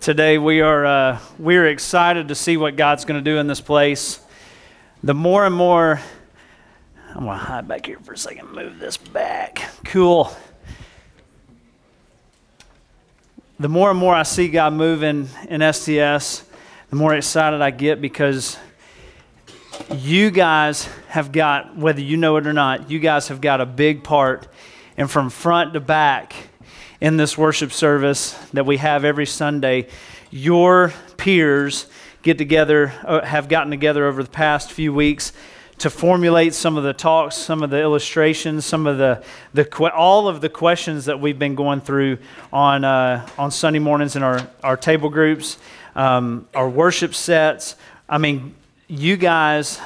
today. 0.00 0.38
We 0.38 0.62
are 0.62 0.86
uh, 0.86 1.18
we're 1.38 1.66
excited 1.66 2.28
to 2.28 2.34
see 2.34 2.56
what 2.56 2.76
God's 2.76 3.04
going 3.04 3.22
to 3.22 3.30
do 3.30 3.36
in 3.36 3.46
this 3.46 3.60
place. 3.60 4.20
The 5.02 5.14
more 5.14 5.44
and 5.44 5.54
more, 5.54 6.00
I'm 7.08 7.24
going 7.24 7.38
to 7.38 7.44
hide 7.44 7.68
back 7.68 7.86
here 7.86 7.98
for 8.00 8.14
a 8.14 8.18
second. 8.18 8.50
Move 8.52 8.78
this 8.78 8.96
back. 8.96 9.62
Cool. 9.84 10.34
The 13.58 13.68
more 13.68 13.90
and 13.90 13.98
more 13.98 14.14
I 14.14 14.22
see 14.22 14.48
God 14.48 14.72
moving 14.72 15.28
in 15.48 15.72
STS, 15.72 16.44
the 16.88 16.96
more 16.96 17.14
excited 17.14 17.60
I 17.60 17.70
get 17.70 18.00
because 18.00 18.56
you 19.94 20.30
guys 20.30 20.88
have 21.08 21.30
got, 21.30 21.76
whether 21.76 22.00
you 22.00 22.16
know 22.16 22.36
it 22.36 22.46
or 22.46 22.54
not, 22.54 22.90
you 22.90 23.00
guys 23.00 23.28
have 23.28 23.42
got 23.42 23.60
a 23.60 23.66
big 23.66 24.02
part, 24.02 24.48
and 24.96 25.10
from 25.10 25.28
front 25.28 25.74
to 25.74 25.80
back 25.80 26.49
in 27.00 27.16
this 27.16 27.38
worship 27.38 27.72
service 27.72 28.32
that 28.52 28.66
we 28.66 28.76
have 28.76 29.04
every 29.04 29.26
Sunday, 29.26 29.86
your 30.30 30.92
peers 31.16 31.86
get 32.22 32.36
together, 32.36 32.92
uh, 33.04 33.24
have 33.24 33.48
gotten 33.48 33.70
together 33.70 34.06
over 34.06 34.22
the 34.22 34.30
past 34.30 34.70
few 34.70 34.92
weeks 34.92 35.32
to 35.78 35.88
formulate 35.88 36.52
some 36.52 36.76
of 36.76 36.84
the 36.84 36.92
talks, 36.92 37.36
some 37.36 37.62
of 37.62 37.70
the 37.70 37.80
illustrations, 37.80 38.66
some 38.66 38.86
of 38.86 38.98
the, 38.98 39.24
the 39.54 39.90
all 39.94 40.28
of 40.28 40.42
the 40.42 40.48
questions 40.50 41.06
that 41.06 41.18
we've 41.18 41.38
been 41.38 41.54
going 41.54 41.80
through 41.80 42.18
on, 42.52 42.84
uh, 42.84 43.26
on 43.38 43.50
Sunday 43.50 43.78
mornings 43.78 44.14
in 44.14 44.22
our, 44.22 44.46
our 44.62 44.76
table 44.76 45.08
groups, 45.08 45.56
um, 45.96 46.46
our 46.54 46.68
worship 46.68 47.14
sets. 47.14 47.76
I 48.10 48.18
mean, 48.18 48.54
you 48.88 49.16
guys 49.16 49.80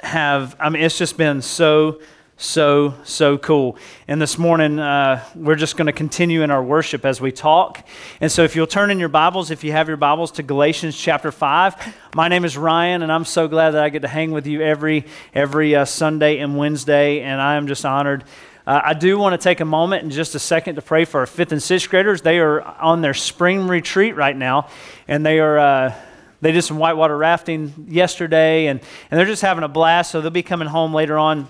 have, 0.00 0.54
I 0.60 0.68
mean, 0.68 0.82
it's 0.82 0.98
just 0.98 1.16
been 1.16 1.40
so 1.40 2.02
so, 2.38 2.92
so 3.04 3.38
cool. 3.38 3.78
And 4.06 4.20
this 4.20 4.36
morning, 4.36 4.78
uh, 4.78 5.24
we're 5.34 5.54
just 5.54 5.78
going 5.78 5.86
to 5.86 5.92
continue 5.92 6.42
in 6.42 6.50
our 6.50 6.62
worship 6.62 7.06
as 7.06 7.18
we 7.18 7.32
talk. 7.32 7.86
And 8.20 8.30
so, 8.30 8.44
if 8.44 8.54
you'll 8.54 8.66
turn 8.66 8.90
in 8.90 8.98
your 8.98 9.08
Bibles, 9.08 9.50
if 9.50 9.64
you 9.64 9.72
have 9.72 9.88
your 9.88 9.96
Bibles, 9.96 10.32
to 10.32 10.42
Galatians 10.42 10.98
chapter 10.98 11.32
5. 11.32 11.94
My 12.14 12.28
name 12.28 12.44
is 12.44 12.58
Ryan, 12.58 13.02
and 13.02 13.10
I'm 13.10 13.24
so 13.24 13.48
glad 13.48 13.70
that 13.70 13.82
I 13.82 13.88
get 13.88 14.02
to 14.02 14.08
hang 14.08 14.32
with 14.32 14.46
you 14.46 14.60
every, 14.60 15.06
every 15.34 15.74
uh, 15.74 15.86
Sunday 15.86 16.38
and 16.38 16.58
Wednesday, 16.58 17.20
and 17.20 17.40
I 17.40 17.54
am 17.54 17.68
just 17.68 17.86
honored. 17.86 18.24
Uh, 18.66 18.82
I 18.84 18.92
do 18.92 19.16
want 19.16 19.32
to 19.32 19.42
take 19.42 19.60
a 19.60 19.64
moment 19.64 20.02
in 20.02 20.10
just 20.10 20.34
a 20.34 20.38
second 20.38 20.74
to 20.74 20.82
pray 20.82 21.06
for 21.06 21.20
our 21.20 21.26
fifth 21.26 21.52
and 21.52 21.62
sixth 21.62 21.88
graders. 21.88 22.20
They 22.20 22.38
are 22.38 22.60
on 22.60 23.00
their 23.00 23.14
spring 23.14 23.66
retreat 23.66 24.14
right 24.14 24.36
now, 24.36 24.68
and 25.08 25.24
they 25.24 25.38
are 25.38 25.58
uh, 25.58 25.94
they 26.42 26.52
did 26.52 26.62
some 26.62 26.76
whitewater 26.76 27.16
rafting 27.16 27.86
yesterday, 27.88 28.66
and, 28.66 28.80
and 29.10 29.18
they're 29.18 29.26
just 29.26 29.40
having 29.40 29.64
a 29.64 29.68
blast. 29.68 30.10
So 30.10 30.20
they'll 30.20 30.30
be 30.30 30.42
coming 30.42 30.68
home 30.68 30.92
later 30.92 31.16
on 31.16 31.48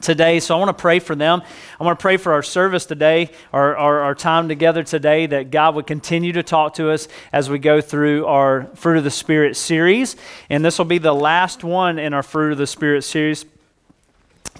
today. 0.00 0.40
So 0.40 0.54
I 0.54 0.58
want 0.58 0.76
to 0.76 0.80
pray 0.80 0.98
for 0.98 1.14
them. 1.14 1.42
I 1.80 1.84
want 1.84 1.98
to 1.98 2.02
pray 2.02 2.16
for 2.16 2.32
our 2.32 2.42
service 2.42 2.86
today, 2.86 3.30
our, 3.52 3.76
our, 3.76 4.00
our, 4.00 4.14
time 4.14 4.48
together 4.48 4.82
today, 4.82 5.26
that 5.26 5.50
God 5.50 5.74
would 5.74 5.86
continue 5.86 6.32
to 6.32 6.42
talk 6.42 6.74
to 6.74 6.90
us 6.90 7.08
as 7.32 7.48
we 7.50 7.58
go 7.58 7.80
through 7.80 8.26
our 8.26 8.66
Fruit 8.74 8.98
of 8.98 9.04
the 9.04 9.10
Spirit 9.10 9.56
series. 9.56 10.16
And 10.50 10.64
this 10.64 10.78
will 10.78 10.84
be 10.84 10.98
the 10.98 11.14
last 11.14 11.64
one 11.64 11.98
in 11.98 12.14
our 12.14 12.22
Fruit 12.22 12.52
of 12.52 12.58
the 12.58 12.66
Spirit 12.66 13.02
series. 13.02 13.44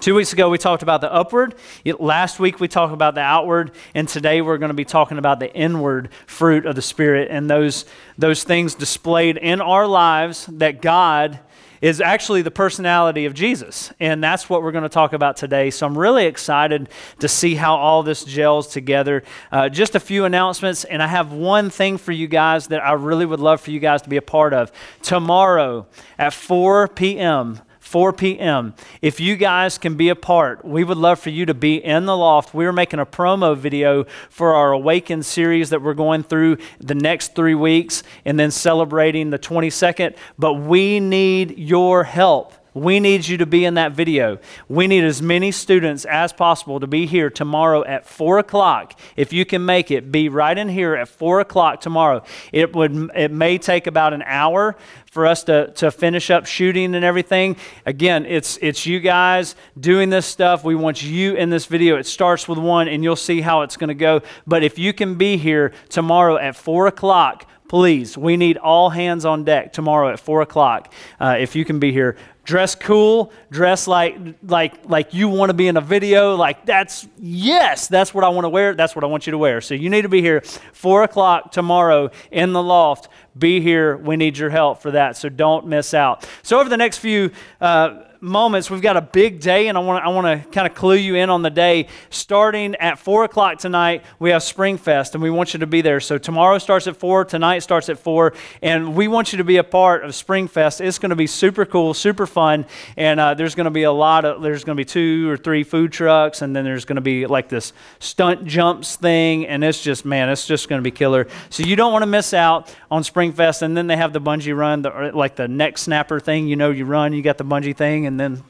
Two 0.01 0.15
weeks 0.15 0.33
ago, 0.33 0.49
we 0.49 0.59
talked 0.59 0.85
about 0.85 1.01
the 1.01 1.13
upward. 1.13 1.57
Last 1.99 2.39
week, 2.39 2.61
we 2.61 2.69
talked 2.69 2.93
about 2.93 3.17
the 3.17 3.21
outward. 3.21 3.73
And 3.97 4.09
today, 4.09 4.41
we're 4.41 4.59
going 4.59 4.69
to 4.69 4.75
be 4.75 4.85
talking 4.85 5.19
about 5.19 5.41
the 5.41 5.53
inward 5.53 6.11
fruit 6.27 6.67
of 6.67 6.77
the 6.77 6.83
Spirit 6.83 7.29
and 7.33 7.51
those, 7.51 7.85
those 8.17 8.45
things 8.45 8.77
displayed 8.77 9.39
in 9.39 9.61
our 9.61 9.89
lives 9.89 10.47
that 10.47 10.83
God 10.83 11.41
is 11.81 12.01
actually 12.01 12.43
the 12.43 12.51
personality 12.51 13.27
of 13.27 13.35
Jesus. 13.35 13.93
And 14.01 14.23
that's 14.23 14.49
what 14.49 14.63
we're 14.63 14.73
going 14.73 14.83
to 14.83 14.89
talk 14.89 15.13
about 15.13 15.37
today. 15.37 15.71
So 15.71 15.87
I'm 15.87 15.97
really 15.97 16.27
excited 16.27 16.89
to 17.21 17.29
see 17.29 17.55
how 17.55 17.77
all 17.77 18.03
this 18.03 18.25
gels 18.25 18.69
together. 18.69 19.23
Uh, 19.53 19.69
just 19.69 19.95
a 19.95 20.01
few 20.01 20.25
announcements, 20.25 20.85
and 20.85 21.03
I 21.03 21.07
have 21.07 21.33
one 21.33 21.71
thing 21.71 21.99
for 21.99 22.13
you 22.13 22.27
guys 22.27 22.69
that 22.69 22.85
I 22.85 22.93
really 22.93 23.27
would 23.27 23.41
love 23.41 23.61
for 23.61 23.71
you 23.71 23.81
guys 23.81 24.03
to 24.03 24.09
be 24.09 24.17
a 24.17 24.23
part 24.23 24.53
of. 24.53 24.73
Tomorrow 25.03 25.87
at 26.19 26.33
4 26.33 26.89
p.m., 26.89 27.61
4 27.89 28.13
p.m. 28.13 28.75
If 29.01 29.19
you 29.19 29.35
guys 29.35 29.79
can 29.79 29.95
be 29.97 30.11
a 30.11 30.15
part, 30.15 30.63
we 30.63 30.85
would 30.85 30.99
love 30.99 31.19
for 31.19 31.31
you 31.31 31.47
to 31.47 31.55
be 31.55 31.77
in 31.77 32.05
the 32.05 32.15
loft. 32.15 32.53
We're 32.53 32.71
making 32.71 33.01
a 33.01 33.07
promo 33.07 33.57
video 33.57 34.05
for 34.29 34.55
our 34.55 34.73
Awaken 34.73 35.23
series 35.23 35.71
that 35.71 35.81
we're 35.81 35.95
going 35.95 36.23
through 36.23 36.59
the 36.81 36.95
next 36.95 37.35
three 37.35 37.55
weeks 37.55 38.03
and 38.27 38.39
then 38.39 38.51
celebrating 38.51 39.31
the 39.31 39.39
22nd. 39.39 40.17
But 40.39 40.55
we 40.55 41.01
need 41.01 41.59
your 41.59 42.05
help. 42.05 42.53
We 42.75 43.01
need 43.01 43.27
you 43.27 43.39
to 43.39 43.47
be 43.47 43.65
in 43.65 43.75
that 43.75 43.93
video. 43.93 44.39
We 44.69 44.87
need 44.87 45.05
as 45.05 45.23
many 45.23 45.51
students 45.53 46.05
as 46.05 46.33
possible 46.33 46.81
to 46.81 46.87
be 46.87 47.07
here 47.07 47.31
tomorrow 47.31 47.85
at 47.85 48.07
4 48.07 48.39
o'clock. 48.39 48.99
If 49.17 49.33
you 49.33 49.45
can 49.45 49.65
make 49.65 49.91
it, 49.91 50.13
be 50.13 50.29
right 50.29 50.57
in 50.57 50.69
here 50.69 50.95
at 50.95 51.09
4 51.09 51.41
o'clock 51.41 51.81
tomorrow. 51.81 52.23
It, 52.53 52.75
would, 52.75 53.11
it 53.15 53.31
may 53.33 53.59
take 53.59 53.87
about 53.87 54.13
an 54.13 54.23
hour 54.27 54.77
for 55.11 55.27
us 55.27 55.45
to, 55.45 55.73
to 55.73 55.91
finish 55.91 56.31
up 56.31 56.47
shooting 56.47 56.95
and 56.95 57.05
everything. 57.05 57.57
Again, 57.87 58.27
it's, 58.27 58.59
it's 58.61 58.87
you 58.87 59.01
guys 59.01 59.57
doing 59.79 60.11
this 60.11 60.27
stuff. 60.27 60.65
We 60.65 60.75
want 60.75 61.03
you 61.03 61.35
in 61.35 61.51
this 61.51 61.67
video. 61.67 61.97
It 61.97 62.07
starts 62.07 62.47
with 62.47 62.59
one, 62.59 62.89
and 62.89 63.03
you'll 63.03 63.17
see 63.17 63.41
how 63.41 63.63
it's 63.63 63.77
going 63.77 63.89
to 63.89 63.95
go. 63.95 64.21
But 64.47 64.63
if 64.63 64.79
you 64.79 64.93
can 64.93 65.17
be 65.17 65.37
here 65.37 65.73
tomorrow 65.89 66.37
at 66.37 66.57
4 66.57 66.87
o'clock, 66.87 67.47
please, 67.69 68.17
we 68.17 68.37
need 68.37 68.57
all 68.57 68.91
hands 68.91 69.25
on 69.25 69.45
deck 69.45 69.73
tomorrow 69.73 70.11
at 70.11 70.21
4 70.21 70.43
o'clock. 70.43 70.93
Uh, 71.21 71.37
if 71.39 71.55
you 71.55 71.65
can 71.65 71.79
be 71.79 71.93
here, 71.93 72.17
dress 72.49 72.75
cool, 72.75 73.31
dress 73.51 73.87
like 73.87 74.17
like 74.43 74.89
like 74.89 75.13
you 75.13 75.29
want 75.29 75.51
to 75.51 75.55
be 75.55 75.69
in 75.69 75.77
a 75.77 75.83
video. 75.83 76.35
Like 76.35 76.65
that's 76.65 77.07
yes, 77.19 77.89
that's 77.89 78.15
what 78.15 78.25
I 78.25 78.31
want 78.31 78.47
to 78.47 78.49
wear. 78.49 78.75
That's 78.75 78.97
what 78.97 79.05
I 79.05 79.07
want 79.07 79.27
you 79.27 79.33
to 79.33 79.39
wear. 79.39 79.61
So 79.61 79.75
you 79.75 79.91
need 79.91 80.03
to 80.03 80.09
be 80.09 80.23
here 80.23 80.41
four 80.73 81.03
o'clock 81.03 81.53
tomorrow 81.53 82.11
in 82.31 82.55
the 82.55 82.63
loft. 82.63 83.09
Be 83.39 83.61
here. 83.61 83.99
We 83.99 84.17
need 84.17 84.39
your 84.39 84.49
help 84.49 84.81
for 84.81 84.93
that. 84.93 85.19
So 85.19 85.29
don't 85.29 85.67
miss 85.67 85.93
out. 85.93 86.27
So 86.43 86.59
over 86.59 86.71
the 86.71 86.79
next 86.79 86.99
few. 86.99 87.33
Uh, 87.61 88.05
moments, 88.21 88.71
we've 88.71 88.83
got 88.83 88.97
a 88.97 89.01
big 89.01 89.41
day, 89.41 89.69
and 89.69 89.79
I 89.79 89.81
want 89.81 90.03
to 90.03 90.07
I 90.07 90.13
want 90.13 90.27
to 90.27 90.51
kind 90.51 90.67
of 90.67 90.75
clue 90.75 90.97
you 90.97 91.15
in 91.15 91.31
on 91.31 91.43
the 91.43 91.51
day. 91.51 91.89
Starting 92.11 92.75
at 92.77 92.99
four 92.99 93.25
o'clock 93.25 93.59
tonight, 93.59 94.05
we 94.19 94.31
have 94.31 94.43
Springfest, 94.43 95.15
and 95.15 95.23
we 95.23 95.31
want 95.31 95.55
you 95.55 95.61
to 95.61 95.67
be 95.67 95.81
there. 95.81 96.01
So 96.01 96.19
tomorrow 96.19 96.59
starts 96.59 96.87
at 96.87 96.97
four, 96.97 97.25
tonight 97.25 97.61
starts 97.61 97.89
at 97.89 97.99
four, 97.99 98.35
and 98.63 98.95
we 98.97 99.09
want 99.09 99.33
you 99.33 99.39
to 99.39 99.45
be 99.45 99.59
a 99.59 99.65
part 99.65 100.05
of 100.05 100.11
Springfest. 100.13 100.81
It's 100.81 100.99
going 100.99 101.11
to 101.11 101.17
be 101.17 101.27
super 101.27 101.65
cool, 101.65 101.95
super 101.95 102.27
fun, 102.27 102.67
and 102.97 103.21
uh, 103.21 103.35
there's 103.35 103.55
going 103.55 103.67
to 103.67 103.71
be 103.71 103.85
a 103.85 103.93
lot 103.93 104.25
of 104.25 104.43
there's 104.43 104.65
going 104.65 104.77
to 104.77 104.81
be 104.81 104.85
two 104.85 105.31
or 105.31 105.37
three 105.37 105.63
food 105.63 105.93
trucks, 105.93 106.43
and 106.43 106.55
then 106.55 106.65
there's 106.65 106.85
going 106.85 106.97
to 106.97 107.03
be 107.03 107.27
like 107.27 107.49
this 107.49 107.73
stunt 107.99 108.45
jumps 108.45 108.97
thing, 108.97 109.47
and 109.47 109.63
it's 109.63 109.83
just 109.83 110.05
man, 110.05 110.29
it's 110.29 110.47
just 110.47 110.69
going 110.69 110.81
to 110.81 110.85
be 110.85 110.91
killer. 110.91 111.29
So 111.51 111.63
you 111.63 111.77
don't 111.77 111.93
want 111.93 112.03
to 112.03 112.07
miss 112.07 112.35
out 112.35 112.75
on 112.91 113.03
Springfest, 113.03 113.63
and 113.63 113.77
then 113.77 113.87
they 113.87 113.97
have 113.97 114.13
the 114.13 114.21
bungee 114.21 114.57
run, 114.57 114.83
the, 114.83 115.13
like 115.15 115.37
the 115.37 115.47
neck 115.47 115.79
snapper 115.79 116.19
thing. 116.19 116.49
You 116.49 116.57
know, 116.57 116.71
you 116.71 116.85
run, 116.85 117.13
you 117.13 117.23
got 117.23 117.39
the 117.39 117.45
bungee 117.45 117.77
thing 117.77 118.08
and 118.09 118.19
then 118.19 118.43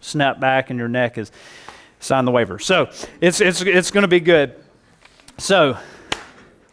snap 0.00 0.38
back 0.38 0.70
and 0.70 0.78
your 0.78 0.88
neck 0.88 1.16
is 1.16 1.32
sign 2.00 2.24
the 2.24 2.30
waiver. 2.30 2.58
So 2.58 2.90
it's, 3.20 3.40
it's, 3.40 3.62
it's 3.62 3.90
going 3.90 4.02
to 4.02 4.08
be 4.08 4.20
good. 4.20 4.54
So 5.38 5.78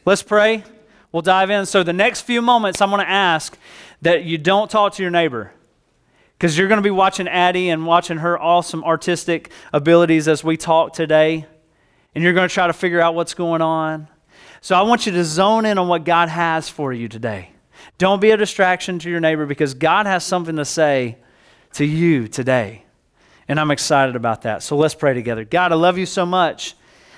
let's 0.05 0.23
pray. 0.23 0.63
We'll 1.11 1.21
dive 1.21 1.49
in. 1.49 1.65
So 1.65 1.83
the 1.83 1.93
next 1.93 2.21
few 2.21 2.41
moments, 2.41 2.81
I'm 2.81 2.89
going 2.89 3.01
to 3.01 3.09
ask 3.09 3.57
that 4.01 4.25
you 4.25 4.37
don't 4.37 4.69
talk 4.69 4.93
to 4.95 5.01
your 5.01 5.11
neighbor 5.11 5.51
because 6.37 6.57
you're 6.57 6.67
going 6.67 6.79
to 6.79 6.83
be 6.83 6.91
watching 6.91 7.27
Addie 7.27 7.69
and 7.69 7.85
watching 7.85 8.17
her 8.17 8.39
awesome 8.39 8.83
artistic 8.83 9.51
abilities 9.71 10.27
as 10.27 10.43
we 10.43 10.57
talk 10.57 10.93
today. 10.93 11.45
And 12.13 12.23
you're 12.23 12.33
going 12.33 12.47
to 12.47 12.53
try 12.53 12.67
to 12.67 12.73
figure 12.73 13.01
out 13.01 13.15
what's 13.15 13.33
going 13.33 13.61
on. 13.61 14.07
So 14.61 14.75
I 14.75 14.81
want 14.81 15.05
you 15.05 15.11
to 15.13 15.23
zone 15.23 15.65
in 15.65 15.77
on 15.77 15.87
what 15.87 16.05
God 16.05 16.29
has 16.29 16.69
for 16.69 16.91
you 16.91 17.07
today. 17.07 17.49
Don't 17.97 18.19
be 18.19 18.31
a 18.31 18.37
distraction 18.37 18.99
to 18.99 19.09
your 19.09 19.19
neighbor 19.19 19.45
because 19.45 19.73
God 19.73 20.05
has 20.05 20.23
something 20.23 20.55
to 20.55 20.65
say 20.65 21.17
to 21.75 21.85
you 21.85 22.27
today. 22.27 22.83
And 23.47 23.59
I'm 23.59 23.71
excited 23.71 24.15
about 24.15 24.41
that. 24.43 24.63
So 24.63 24.75
let's 24.75 24.95
pray 24.95 25.13
together. 25.13 25.43
God, 25.43 25.71
I 25.71 25.75
love 25.75 25.97
you 25.97 26.05
so 26.05 26.25
much. 26.25 26.75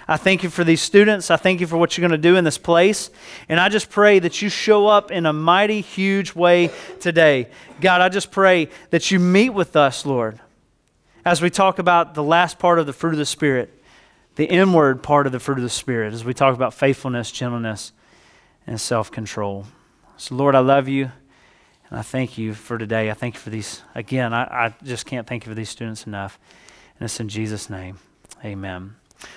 I 0.08 0.18
thank 0.18 0.42
you 0.44 0.50
for 0.50 0.64
these 0.64 0.82
students. 0.82 1.30
I 1.30 1.36
thank 1.36 1.60
you 1.60 1.68
for 1.68 1.78
what 1.78 1.98
you're 1.98 2.08
going 2.08 2.20
to 2.20 2.30
do 2.30 2.38
in 2.38 2.44
this 2.44 2.58
place. 2.58 3.10
And 3.50 3.60
I 3.60 3.68
just 3.70 3.90
pray 3.90 4.20
that 4.20 4.42
you 4.42 4.50
show 4.50 4.88
up 4.88 5.12
in 5.12 5.26
a 5.26 5.34
mighty, 5.34 5.82
huge 5.82 6.34
way 6.34 6.72
today. 7.00 7.50
God, 7.82 8.02
I 8.02 8.10
just 8.10 8.32
pray 8.32 8.70
that 8.90 9.12
you 9.12 9.20
meet 9.20 9.50
with 9.50 9.76
us, 9.76 10.06
Lord, 10.06 10.40
as 11.26 11.42
we 11.42 11.50
talk 11.50 11.78
about 11.78 12.14
the 12.14 12.24
last 12.24 12.58
part 12.58 12.80
of 12.80 12.86
the 12.86 12.94
fruit 12.94 13.12
of 13.12 13.18
the 13.18 13.26
Spirit, 13.26 13.74
the 14.36 14.46
inward 14.46 15.04
part 15.04 15.26
of 15.26 15.34
the 15.34 15.40
fruit 15.40 15.58
of 15.58 15.64
the 15.64 15.70
Spirit, 15.70 16.14
as 16.14 16.24
we 16.24 16.34
talk 16.34 16.56
about 16.56 16.74
faithfulness, 16.74 17.32
gentleness, 17.32 17.92
and 18.66 18.80
self 18.80 19.12
control. 19.12 19.66
So, 20.16 20.36
Lord, 20.36 20.56
I 20.56 20.60
love 20.60 20.88
you. 20.88 21.12
And 21.90 22.00
I 22.00 22.02
thank 22.02 22.38
you 22.38 22.54
for 22.54 22.78
today. 22.78 23.10
I 23.10 23.14
thank 23.14 23.36
you 23.36 23.40
for 23.40 23.50
these. 23.50 23.82
Again, 23.96 24.34
I, 24.34 24.44
I 24.44 24.76
just 24.84 25.06
can't 25.06 25.26
thank 25.26 25.46
you 25.46 25.52
for 25.52 25.56
these 25.56 25.70
students 25.70 26.06
enough. 26.06 26.40
And 27.00 27.06
it's 27.06 27.20
in 27.20 27.30
Jesus' 27.30 27.70
name. 27.70 28.00
Amen. 28.44 28.96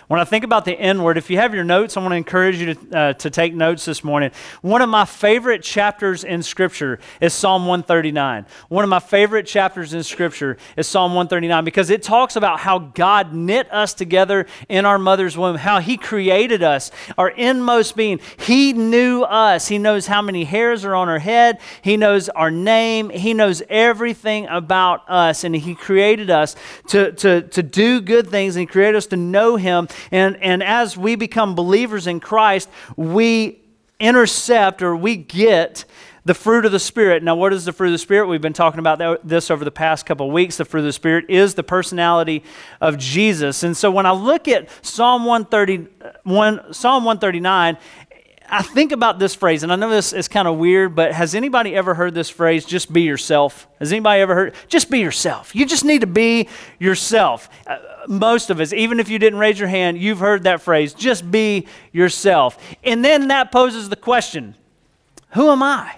When 0.09 0.21
I 0.21 0.25
think 0.25 0.45
about 0.45 0.65
the 0.65 0.77
inward, 0.77 1.17
if 1.17 1.31
you 1.31 1.37
have 1.39 1.55
your 1.55 1.65
notes, 1.65 1.97
I 1.97 2.01
want 2.01 2.13
to 2.13 2.17
encourage 2.17 2.57
you 2.57 2.75
to, 2.75 2.99
uh, 2.99 3.13
to 3.15 3.31
take 3.31 3.55
notes 3.55 3.85
this 3.85 4.05
morning. 4.05 4.33
One 4.61 4.83
of 4.83 4.89
my 4.89 5.05
favorite 5.05 5.63
chapters 5.63 6.25
in 6.25 6.43
Scripture 6.43 6.99
is 7.21 7.33
Psalm 7.33 7.63
139. 7.63 8.45
One 8.69 8.85
of 8.85 8.91
my 8.91 8.99
favorite 8.99 9.47
chapters 9.47 9.95
in 9.95 10.03
Scripture 10.03 10.59
is 10.77 10.87
Psalm 10.87 11.13
139 11.13 11.65
because 11.65 11.91
it 11.91 12.03
talks 12.03 12.37
about 12.37 12.61
how 12.61 12.79
God 12.79 13.33
knit 13.33 13.73
us 13.73 13.95
together 13.95 14.47
in 14.69 14.85
our 14.85 14.99
mother's 14.99 15.39
womb, 15.39 15.57
how 15.57 15.79
He 15.79 15.97
created 15.97 16.63
us, 16.63 16.91
our 17.17 17.31
inmost 17.31 17.97
being. 17.97 18.21
He 18.37 18.73
knew 18.73 19.23
us. 19.23 19.69
He 19.69 19.79
knows 19.79 20.09
how 20.09 20.21
many 20.21 20.45
hairs 20.45 20.85
are 20.85 20.95
on 20.95 21.09
our 21.09 21.21
head, 21.21 21.61
He 21.83 21.97
knows 21.97 22.29
our 22.31 22.51
name, 22.51 23.11
He 23.11 23.33
knows 23.33 23.63
everything 23.71 24.47
about 24.49 25.09
us, 25.09 25.45
and 25.45 25.55
He 25.55 25.75
created 25.75 26.31
us 26.31 26.57
to, 26.89 27.13
to, 27.13 27.43
to 27.43 27.63
do 27.63 28.01
good 28.01 28.29
things, 28.29 28.57
and 28.57 28.61
He 28.61 28.67
created 28.67 28.97
us 28.97 29.07
to 29.07 29.17
know 29.17 29.57
Him 29.57 29.70
and, 29.71 30.37
and 30.43 30.63
as 30.63 30.97
we 30.97 31.15
become 31.15 31.55
believers 31.55 32.07
in 32.07 32.21
Christ, 32.21 32.69
we 32.97 33.61
intercept 33.99 34.83
or 34.83 34.97
we 34.97 35.17
get 35.17 35.85
the 36.25 36.35
fruit 36.35 36.65
of 36.65 36.73
the 36.73 36.79
Spirit. 36.79 37.23
Now, 37.23 37.35
what 37.35 37.53
is 37.53 37.65
the 37.65 37.73
fruit 37.73 37.89
of 37.89 37.93
the 37.93 37.99
Spirit? 37.99 38.29
We've 38.29 38.43
been 38.43 38.53
talking 38.53 38.79
about 38.79 39.27
this 39.27 39.51
over 39.51 39.65
the 39.65 39.71
past 39.71 40.05
couple 40.05 40.27
of 40.27 40.33
weeks. 40.33 40.57
The 40.57 40.65
fruit 40.65 40.81
of 40.81 40.87
the 40.87 40.93
Spirit 40.93 41.27
is 41.29 41.55
the 41.55 41.63
personality 41.63 42.45
of 42.81 42.99
Jesus. 42.99 43.63
And 43.63 43.77
so 43.77 43.91
when 43.91 44.07
I 44.07 44.13
look 44.13 44.47
at 44.47 44.69
Psalm 44.85 45.25
130, 45.25 45.89
Psalm 46.73 47.05
139, 47.05 47.79
I 48.53 48.63
think 48.63 48.91
about 48.91 49.21
this 49.21 49.35
phrase, 49.35 49.63
and 49.63 49.73
I 49.73 49.77
know 49.77 49.89
this 49.89 50.13
is 50.13 50.27
kind 50.27 50.49
of 50.49 50.57
weird, 50.59 50.97
but 50.97 51.13
has 51.13 51.37
anybody 51.37 51.75
ever 51.75 51.95
heard 51.95 52.15
this 52.15 52.29
phrase, 52.29 52.65
just 52.65 52.93
be 52.93 53.03
yourself? 53.03 53.69
Has 53.79 53.93
anybody 53.93 54.21
ever 54.21 54.35
heard? 54.35 54.55
Just 54.67 54.91
be 54.91 54.99
yourself. 54.99 55.55
You 55.55 55.65
just 55.65 55.85
need 55.85 56.01
to 56.01 56.09
be 56.09 56.49
yourself. 56.81 57.49
Uh, 57.65 57.79
most 58.09 58.51
of 58.51 58.59
us, 58.59 58.73
even 58.73 58.99
if 58.99 59.09
you 59.09 59.21
didn't 59.21 59.39
raise 59.39 59.59
your 59.59 59.69
hand, 59.69 59.99
you've 59.99 60.19
heard 60.19 60.43
that 60.43 60.61
phrase, 60.63 60.95
just 60.95 61.31
be 61.31 61.69
yourself. 61.93 62.59
And 62.83 63.05
then 63.05 63.29
that 63.29 63.53
poses 63.53 63.89
the 63.89 63.97
question 63.97 64.57
who 65.35 65.49
am 65.49 65.63
I? 65.63 65.95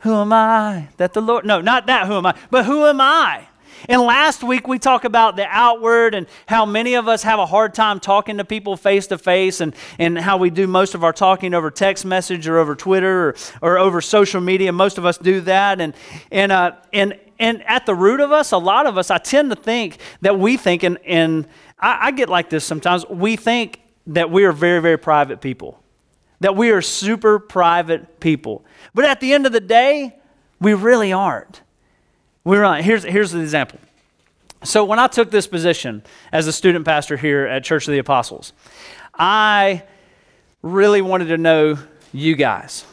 Who 0.00 0.14
am 0.14 0.32
I 0.32 0.88
that 0.98 1.14
the 1.14 1.22
Lord, 1.22 1.46
no, 1.46 1.62
not 1.62 1.86
that, 1.86 2.06
who 2.06 2.18
am 2.18 2.26
I, 2.26 2.34
but 2.50 2.66
who 2.66 2.84
am 2.84 3.00
I? 3.00 3.47
And 3.88 4.02
last 4.02 4.42
week 4.42 4.66
we 4.66 4.78
talked 4.78 5.04
about 5.04 5.36
the 5.36 5.46
outward 5.48 6.14
and 6.14 6.26
how 6.46 6.64
many 6.64 6.94
of 6.94 7.08
us 7.08 7.22
have 7.22 7.38
a 7.38 7.46
hard 7.46 7.74
time 7.74 8.00
talking 8.00 8.38
to 8.38 8.44
people 8.44 8.76
face 8.76 9.06
to 9.08 9.18
face 9.18 9.60
and, 9.60 9.74
and 9.98 10.18
how 10.18 10.36
we 10.36 10.50
do 10.50 10.66
most 10.66 10.94
of 10.94 11.04
our 11.04 11.12
talking 11.12 11.54
over 11.54 11.70
text 11.70 12.04
message 12.04 12.48
or 12.48 12.58
over 12.58 12.74
Twitter 12.74 13.28
or, 13.28 13.36
or 13.62 13.78
over 13.78 14.00
social 14.00 14.40
media. 14.40 14.72
Most 14.72 14.98
of 14.98 15.04
us 15.04 15.18
do 15.18 15.40
that. 15.42 15.80
And, 15.80 15.94
and, 16.30 16.50
uh, 16.52 16.72
and, 16.92 17.18
and 17.38 17.62
at 17.64 17.86
the 17.86 17.94
root 17.94 18.20
of 18.20 18.32
us, 18.32 18.52
a 18.52 18.58
lot 18.58 18.86
of 18.86 18.98
us, 18.98 19.10
I 19.10 19.18
tend 19.18 19.50
to 19.50 19.56
think 19.56 19.98
that 20.22 20.38
we 20.38 20.56
think, 20.56 20.82
and, 20.82 20.98
and 21.06 21.46
I, 21.78 22.08
I 22.08 22.10
get 22.10 22.28
like 22.28 22.50
this 22.50 22.64
sometimes, 22.64 23.06
we 23.08 23.36
think 23.36 23.80
that 24.08 24.30
we 24.30 24.44
are 24.44 24.52
very, 24.52 24.80
very 24.80 24.98
private 24.98 25.40
people, 25.40 25.80
that 26.40 26.56
we 26.56 26.70
are 26.70 26.82
super 26.82 27.38
private 27.38 28.20
people. 28.20 28.64
But 28.94 29.04
at 29.04 29.20
the 29.20 29.32
end 29.32 29.46
of 29.46 29.52
the 29.52 29.60
day, 29.60 30.16
we 30.60 30.74
really 30.74 31.12
aren't. 31.12 31.62
We're 32.48 32.64
on. 32.64 32.82
Here's, 32.82 33.04
here's 33.04 33.32
the 33.32 33.40
example. 33.40 33.78
So, 34.64 34.82
when 34.82 34.98
I 34.98 35.06
took 35.06 35.30
this 35.30 35.46
position 35.46 36.02
as 36.32 36.46
a 36.46 36.52
student 36.52 36.86
pastor 36.86 37.18
here 37.18 37.44
at 37.44 37.62
Church 37.62 37.86
of 37.86 37.92
the 37.92 37.98
Apostles, 37.98 38.54
I 39.12 39.82
really 40.62 41.02
wanted 41.02 41.26
to 41.26 41.36
know 41.36 41.78
you 42.10 42.36
guys. 42.36 42.86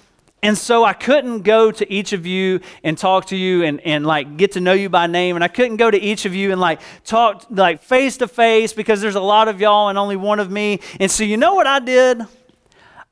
And 0.43 0.57
so 0.57 0.83
I 0.83 0.91
couldn't 0.91 1.43
go 1.43 1.71
to 1.71 1.89
each 1.89 2.11
of 2.11 2.25
you 2.25 2.59
and 2.83 2.97
talk 2.97 3.27
to 3.27 3.37
you 3.37 3.63
and, 3.63 3.79
and 3.79 4.05
like 4.05 4.35
get 4.35 4.51
to 4.51 4.59
know 4.59 4.73
you 4.73 4.89
by 4.89 5.07
name. 5.07 5.35
And 5.35 5.43
I 5.43 5.47
couldn't 5.47 5.77
go 5.77 5.89
to 5.89 5.97
each 5.97 6.25
of 6.25 6.35
you 6.35 6.51
and 6.51 6.59
like 6.59 6.81
talk 7.05 7.45
like 7.49 7.81
face 7.81 8.17
to 8.17 8.27
face 8.27 8.73
because 8.73 8.99
there's 8.99 9.15
a 9.15 9.21
lot 9.21 9.47
of 9.47 9.61
y'all 9.61 9.87
and 9.87 9.97
only 9.97 10.17
one 10.17 10.41
of 10.41 10.51
me. 10.51 10.81
And 10.99 11.09
so 11.09 11.23
you 11.23 11.37
know 11.37 11.55
what 11.55 11.65
I 11.65 11.79
did? 11.79 12.21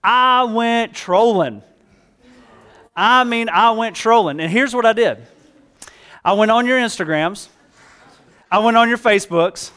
I 0.04 0.44
went 0.44 0.94
trolling. 0.94 1.64
I 2.98 3.24
mean, 3.24 3.48
I 3.48 3.72
went 3.72 3.96
trolling. 3.96 4.42
And 4.42 4.52
here's 4.52 4.76
what 4.76 4.86
I 4.86 4.92
did 4.92 5.26
I 6.26 6.34
went 6.34 6.52
on 6.52 6.66
your 6.66 6.80
Instagrams. 6.80 7.50
I 8.50 8.60
went 8.60 8.78
on 8.78 8.88
your 8.88 8.98
Facebooks. 8.98 9.72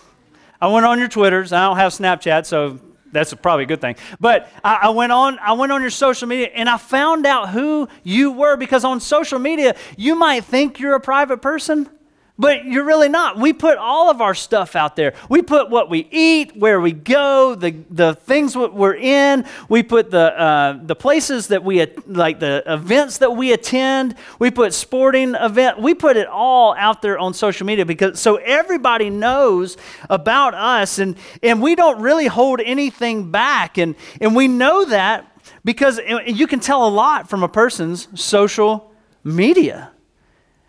I 0.60 0.68
went 0.68 0.86
on 0.86 0.98
your 0.98 1.08
Twitters. 1.08 1.52
I 1.52 1.66
don't 1.66 1.76
have 1.76 1.92
Snapchat, 1.92 2.46
so 2.46 2.78
that's 3.10 3.34
probably 3.34 3.64
a 3.64 3.66
good 3.66 3.80
thing. 3.80 3.96
But 4.20 4.48
I, 4.62 4.78
I, 4.82 4.88
went 4.90 5.10
on, 5.10 5.38
I 5.40 5.54
went 5.54 5.72
on 5.72 5.80
your 5.80 5.90
social 5.90 6.28
media 6.28 6.50
and 6.54 6.68
I 6.68 6.76
found 6.76 7.26
out 7.26 7.50
who 7.50 7.88
you 8.04 8.30
were 8.30 8.56
because 8.56 8.84
on 8.84 9.00
social 9.00 9.38
media, 9.38 9.74
you 9.96 10.14
might 10.14 10.44
think 10.44 10.78
you're 10.78 10.94
a 10.94 11.00
private 11.00 11.42
person, 11.42 11.88
but 12.38 12.66
you're 12.66 12.84
really 12.84 13.08
not. 13.08 13.38
We 13.38 13.52
put 13.52 13.78
all 13.78 14.10
of 14.10 14.20
our 14.20 14.34
stuff 14.34 14.76
out 14.76 14.94
there. 14.94 15.14
We 15.28 15.42
put 15.42 15.70
what 15.70 15.88
we 15.88 16.06
eat, 16.10 16.56
where 16.56 16.80
we 16.80 16.92
go, 16.92 17.54
the, 17.54 17.70
the 17.90 18.14
things 18.14 18.56
we're 18.56 18.94
in. 18.94 19.46
We 19.68 19.82
put 19.82 20.10
the, 20.10 20.38
uh, 20.38 20.78
the 20.82 20.94
places 20.94 21.48
that 21.48 21.64
we, 21.64 21.86
like 22.06 22.38
the 22.40 22.62
events 22.66 23.18
that 23.18 23.30
we 23.30 23.52
attend. 23.52 24.16
We 24.38 24.50
put 24.50 24.74
sporting 24.74 25.34
event. 25.34 25.80
We 25.80 25.94
put 25.94 26.16
it 26.16 26.26
all 26.26 26.74
out 26.74 27.00
there 27.00 27.18
on 27.18 27.32
social 27.32 27.66
media 27.66 27.86
because 27.86 28.20
so 28.20 28.36
everybody 28.36 29.08
knows 29.08 29.78
about 30.10 30.52
us 30.54 30.98
and, 30.98 31.16
and 31.42 31.62
we 31.62 31.74
don't 31.74 32.00
really 32.00 32.26
hold 32.26 32.60
anything 32.60 33.30
back. 33.30 33.78
And, 33.78 33.94
and 34.20 34.36
we 34.36 34.46
know 34.46 34.84
that 34.84 35.32
because 35.64 35.98
you 36.26 36.46
can 36.46 36.60
tell 36.60 36.86
a 36.86 36.90
lot 36.90 37.30
from 37.30 37.42
a 37.42 37.48
person's 37.48 38.08
social 38.20 38.92
media. 39.24 39.90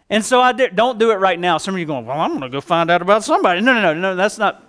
And 0.09 0.24
so 0.24 0.42
I 0.42 0.54
did, 0.54 0.75
don't 0.75 0.98
do 0.98 1.12
it 1.12 1.15
right 1.15 1.39
now. 1.39 1.57
Some 1.57 1.75
of 1.75 1.80
you 1.80 1.86
going, 1.86 2.06
well, 2.06 2.19
I'm 2.19 2.30
going 2.30 2.42
to 2.42 2.50
go 2.50 2.62
find 2.62 2.89
out 2.89 3.01
about 3.01 3.24
somebody. 3.24 3.62
No, 3.62 3.74
no, 3.74 3.81
no, 3.81 3.94
no, 3.94 4.15
that's 4.15 4.38
not. 4.38 4.63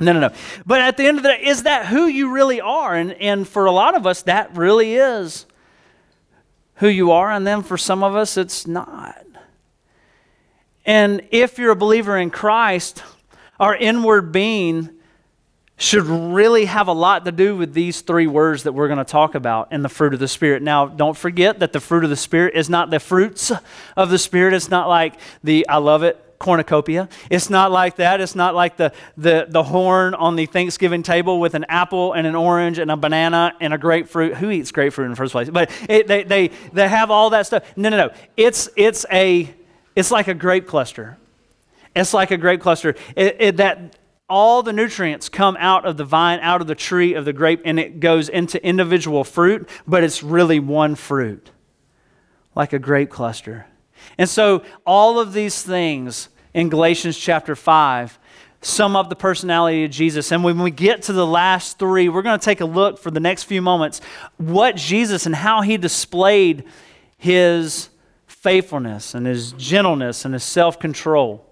No, 0.00 0.12
no, 0.12 0.20
no. 0.20 0.30
But 0.64 0.80
at 0.80 0.96
the 0.96 1.06
end 1.06 1.16
of 1.16 1.22
the 1.22 1.30
day, 1.30 1.44
is 1.44 1.64
that 1.64 1.86
who 1.86 2.06
you 2.06 2.30
really 2.30 2.60
are? 2.60 2.94
And, 2.94 3.12
and 3.14 3.48
for 3.48 3.66
a 3.66 3.72
lot 3.72 3.96
of 3.96 4.06
us, 4.06 4.22
that 4.22 4.56
really 4.56 4.94
is 4.94 5.46
who 6.76 6.88
you 6.88 7.10
are. 7.10 7.32
And 7.32 7.46
then 7.46 7.62
for 7.62 7.76
some 7.76 8.04
of 8.04 8.14
us, 8.14 8.36
it's 8.36 8.66
not. 8.66 9.24
And 10.84 11.26
if 11.30 11.58
you're 11.58 11.72
a 11.72 11.76
believer 11.76 12.16
in 12.16 12.30
Christ, 12.30 13.02
our 13.58 13.74
inward 13.74 14.30
being 14.30 14.90
should 15.78 16.04
really 16.06 16.64
have 16.64 16.88
a 16.88 16.92
lot 16.92 17.24
to 17.24 17.32
do 17.32 17.56
with 17.56 17.72
these 17.72 18.00
three 18.00 18.26
words 18.26 18.64
that 18.64 18.72
we're 18.72 18.88
going 18.88 18.98
to 18.98 19.04
talk 19.04 19.36
about 19.36 19.72
in 19.72 19.82
the 19.82 19.88
fruit 19.88 20.12
of 20.12 20.18
the 20.18 20.28
Spirit. 20.28 20.60
Now, 20.60 20.86
don't 20.86 21.16
forget 21.16 21.60
that 21.60 21.72
the 21.72 21.80
fruit 21.80 22.02
of 22.02 22.10
the 22.10 22.16
Spirit 22.16 22.54
is 22.56 22.68
not 22.68 22.90
the 22.90 22.98
fruits 22.98 23.52
of 23.96 24.10
the 24.10 24.18
Spirit. 24.18 24.54
It's 24.54 24.68
not 24.68 24.88
like 24.88 25.14
the, 25.44 25.66
I 25.68 25.76
love 25.76 26.02
it, 26.02 26.20
cornucopia. 26.40 27.08
It's 27.30 27.48
not 27.48 27.70
like 27.70 27.96
that. 27.96 28.20
It's 28.20 28.34
not 28.34 28.56
like 28.56 28.76
the, 28.76 28.92
the, 29.16 29.46
the 29.48 29.62
horn 29.62 30.14
on 30.14 30.34
the 30.34 30.46
Thanksgiving 30.46 31.04
table 31.04 31.38
with 31.38 31.54
an 31.54 31.64
apple 31.68 32.12
and 32.12 32.26
an 32.26 32.34
orange 32.34 32.78
and 32.78 32.90
a 32.90 32.96
banana 32.96 33.54
and 33.60 33.72
a 33.72 33.78
grapefruit. 33.78 34.34
Who 34.34 34.50
eats 34.50 34.72
grapefruit 34.72 35.06
in 35.06 35.12
the 35.12 35.16
first 35.16 35.32
place? 35.32 35.48
But 35.48 35.70
it, 35.88 36.08
they, 36.08 36.24
they, 36.24 36.48
they 36.72 36.88
have 36.88 37.12
all 37.12 37.30
that 37.30 37.46
stuff. 37.46 37.64
No, 37.76 37.88
no, 37.88 37.96
no. 37.96 38.10
It's, 38.36 38.68
it's, 38.76 39.06
a, 39.12 39.48
it's 39.94 40.10
like 40.10 40.26
a 40.26 40.34
grape 40.34 40.66
cluster. 40.66 41.18
It's 41.94 42.12
like 42.12 42.32
a 42.32 42.36
grape 42.36 42.60
cluster. 42.60 42.96
It, 43.16 43.36
it, 43.38 43.56
that 43.58 43.96
all 44.28 44.62
the 44.62 44.72
nutrients 44.72 45.28
come 45.28 45.56
out 45.58 45.84
of 45.84 45.96
the 45.96 46.04
vine, 46.04 46.38
out 46.40 46.60
of 46.60 46.66
the 46.66 46.74
tree 46.74 47.14
of 47.14 47.24
the 47.24 47.32
grape, 47.32 47.62
and 47.64 47.78
it 47.78 48.00
goes 48.00 48.28
into 48.28 48.62
individual 48.64 49.24
fruit, 49.24 49.68
but 49.86 50.04
it's 50.04 50.22
really 50.22 50.60
one 50.60 50.94
fruit, 50.94 51.50
like 52.54 52.72
a 52.72 52.78
grape 52.78 53.10
cluster. 53.10 53.66
And 54.18 54.28
so, 54.28 54.62
all 54.86 55.18
of 55.18 55.32
these 55.32 55.62
things 55.62 56.28
in 56.54 56.68
Galatians 56.68 57.18
chapter 57.18 57.56
5 57.56 58.18
sum 58.60 58.96
up 58.96 59.08
the 59.08 59.16
personality 59.16 59.84
of 59.84 59.90
Jesus. 59.90 60.32
And 60.32 60.42
when 60.42 60.58
we 60.58 60.70
get 60.70 61.02
to 61.02 61.12
the 61.12 61.26
last 61.26 61.78
three, 61.78 62.08
we're 62.08 62.22
going 62.22 62.38
to 62.38 62.44
take 62.44 62.60
a 62.60 62.66
look 62.66 62.98
for 62.98 63.10
the 63.10 63.20
next 63.20 63.44
few 63.44 63.62
moments 63.62 64.00
what 64.36 64.76
Jesus 64.76 65.26
and 65.26 65.34
how 65.34 65.62
he 65.62 65.76
displayed 65.76 66.64
his 67.16 67.88
faithfulness 68.26 69.14
and 69.14 69.26
his 69.26 69.52
gentleness 69.52 70.24
and 70.24 70.34
his 70.34 70.44
self 70.44 70.78
control 70.78 71.47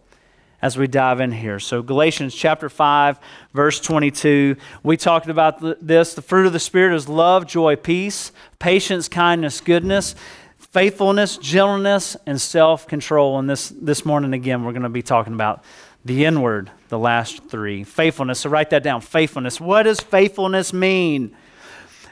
as 0.67 0.77
we 0.77 0.89
dive 0.89 1.21
in 1.21 1.31
here. 1.31 1.61
So, 1.61 1.81
Galatians 1.81 2.35
chapter 2.35 2.69
5, 2.69 3.21
verse 3.55 3.79
22, 3.81 4.57
we 4.83 4.97
talked 4.97 5.29
about 5.29 5.61
this. 5.87 6.15
The 6.15 6.23
fruit 6.23 6.45
of 6.45 6.53
the 6.53 6.59
Spirit 6.59 6.97
is 6.97 7.09
love, 7.09 7.47
joy, 7.47 7.77
peace, 7.77 8.33
patience, 8.59 9.09
kindness, 9.09 9.61
goodness, 9.61 10.17
faithfulness, 10.59 11.37
gentleness, 11.37 12.17
and 12.27 12.41
self 12.41 12.89
control. 12.89 13.39
And 13.39 13.49
this, 13.49 13.69
this 13.81 14.05
morning, 14.05 14.35
again, 14.35 14.65
we're 14.65 14.73
going 14.73 14.83
to 14.83 14.89
be 14.89 15.03
talking 15.03 15.35
about 15.35 15.63
the 16.05 16.25
inward, 16.25 16.73
the 16.89 16.99
last 16.99 17.45
three. 17.45 17.85
Faithfulness. 17.85 18.41
So, 18.41 18.51
write 18.51 18.71
that 18.71 18.83
down. 18.83 19.03
Faithfulness. 19.03 19.61
What 19.61 19.85
does 19.85 20.01
faithfulness 20.01 20.73
mean? 20.73 21.37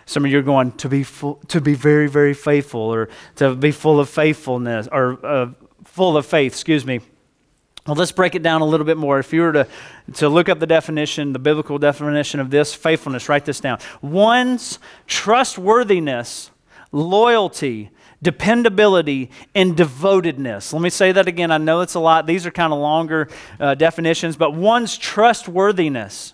Some 0.06 0.24
of 0.24 0.30
you 0.30 0.38
are 0.38 0.42
going 0.42 0.70
to 0.72 0.88
be 0.88 1.02
full, 1.02 1.40
to 1.48 1.60
be 1.60 1.74
very, 1.74 2.06
very 2.06 2.34
faithful, 2.34 2.82
or 2.82 3.08
to 3.34 3.56
be 3.56 3.72
full 3.72 3.98
of 3.98 4.08
faithfulness, 4.08 4.86
or 4.92 5.18
uh, 5.26 5.50
full 5.86 6.16
of 6.16 6.24
faith. 6.24 6.52
Excuse 6.52 6.86
me. 6.86 7.00
Well, 7.86 7.96
let's 7.96 8.12
break 8.12 8.34
it 8.34 8.42
down 8.42 8.62
a 8.62 8.64
little 8.64 8.86
bit 8.86 8.96
more. 8.96 9.18
If 9.18 9.32
you 9.34 9.42
were 9.42 9.52
to, 9.52 9.68
to 10.14 10.28
look 10.30 10.48
up 10.48 10.58
the 10.58 10.66
definition, 10.66 11.34
the 11.34 11.38
biblical 11.38 11.78
definition 11.78 12.40
of 12.40 12.50
this 12.50 12.72
faithfulness, 12.72 13.28
write 13.28 13.44
this 13.44 13.60
down. 13.60 13.78
One's 14.00 14.78
trustworthiness, 15.06 16.50
loyalty, 16.92 17.90
dependability, 18.22 19.30
and 19.54 19.76
devotedness. 19.76 20.72
Let 20.72 20.80
me 20.80 20.88
say 20.88 21.12
that 21.12 21.28
again. 21.28 21.50
I 21.50 21.58
know 21.58 21.82
it's 21.82 21.92
a 21.94 22.00
lot. 22.00 22.26
These 22.26 22.46
are 22.46 22.50
kind 22.50 22.72
of 22.72 22.78
longer 22.78 23.28
uh, 23.60 23.74
definitions, 23.74 24.36
but 24.36 24.54
one's 24.54 24.96
trustworthiness, 24.96 26.32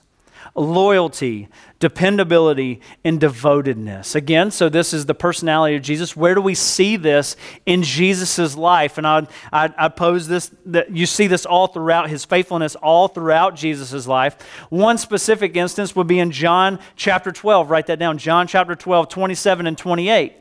loyalty, 0.54 1.48
dependability, 1.78 2.80
and 3.04 3.20
devotedness. 3.20 4.14
Again, 4.14 4.50
so 4.50 4.68
this 4.68 4.92
is 4.92 5.06
the 5.06 5.14
personality 5.14 5.76
of 5.76 5.82
Jesus. 5.82 6.16
Where 6.16 6.34
do 6.34 6.40
we 6.40 6.54
see 6.54 6.96
this 6.96 7.36
in 7.66 7.82
Jesus' 7.82 8.56
life? 8.56 8.98
And 8.98 9.06
I, 9.06 9.26
I, 9.52 9.72
I 9.76 9.88
pose 9.88 10.28
this 10.28 10.50
that 10.66 10.90
you 10.90 11.06
see 11.06 11.26
this 11.26 11.46
all 11.46 11.66
throughout 11.66 12.10
his 12.10 12.24
faithfulness, 12.24 12.74
all 12.76 13.08
throughout 13.08 13.56
Jesus' 13.56 14.06
life. 14.06 14.40
One 14.70 14.98
specific 14.98 15.56
instance 15.56 15.94
would 15.96 16.06
be 16.06 16.18
in 16.18 16.30
John 16.30 16.78
chapter 16.96 17.32
12. 17.32 17.70
Write 17.70 17.86
that 17.86 17.98
down. 17.98 18.18
John 18.18 18.46
chapter 18.46 18.74
12, 18.74 19.08
27 19.08 19.66
and 19.66 19.78
28. 19.78 20.34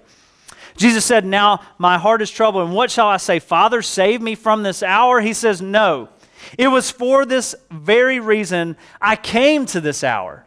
Jesus 0.78 1.06
said, 1.06 1.26
Now 1.26 1.62
my 1.78 1.98
heart 1.98 2.22
is 2.22 2.32
troubled, 2.32 2.66
and 2.66 2.76
what 2.76 2.90
shall 2.90 3.08
I 3.08 3.18
say? 3.18 3.40
Father, 3.40 3.82
save 3.82 4.22
me 4.22 4.36
from 4.36 4.64
this 4.64 4.82
hour? 4.82 5.20
He 5.22 5.34
says, 5.34 5.62
No. 5.62 6.10
It 6.58 6.68
was 6.68 6.90
for 6.92 7.26
this 7.26 7.56
very 7.70 8.20
reason 8.20 8.78
I 9.00 9.16
came 9.16 9.66
to 9.68 9.82
this 9.82 10.04
hour. 10.04 10.46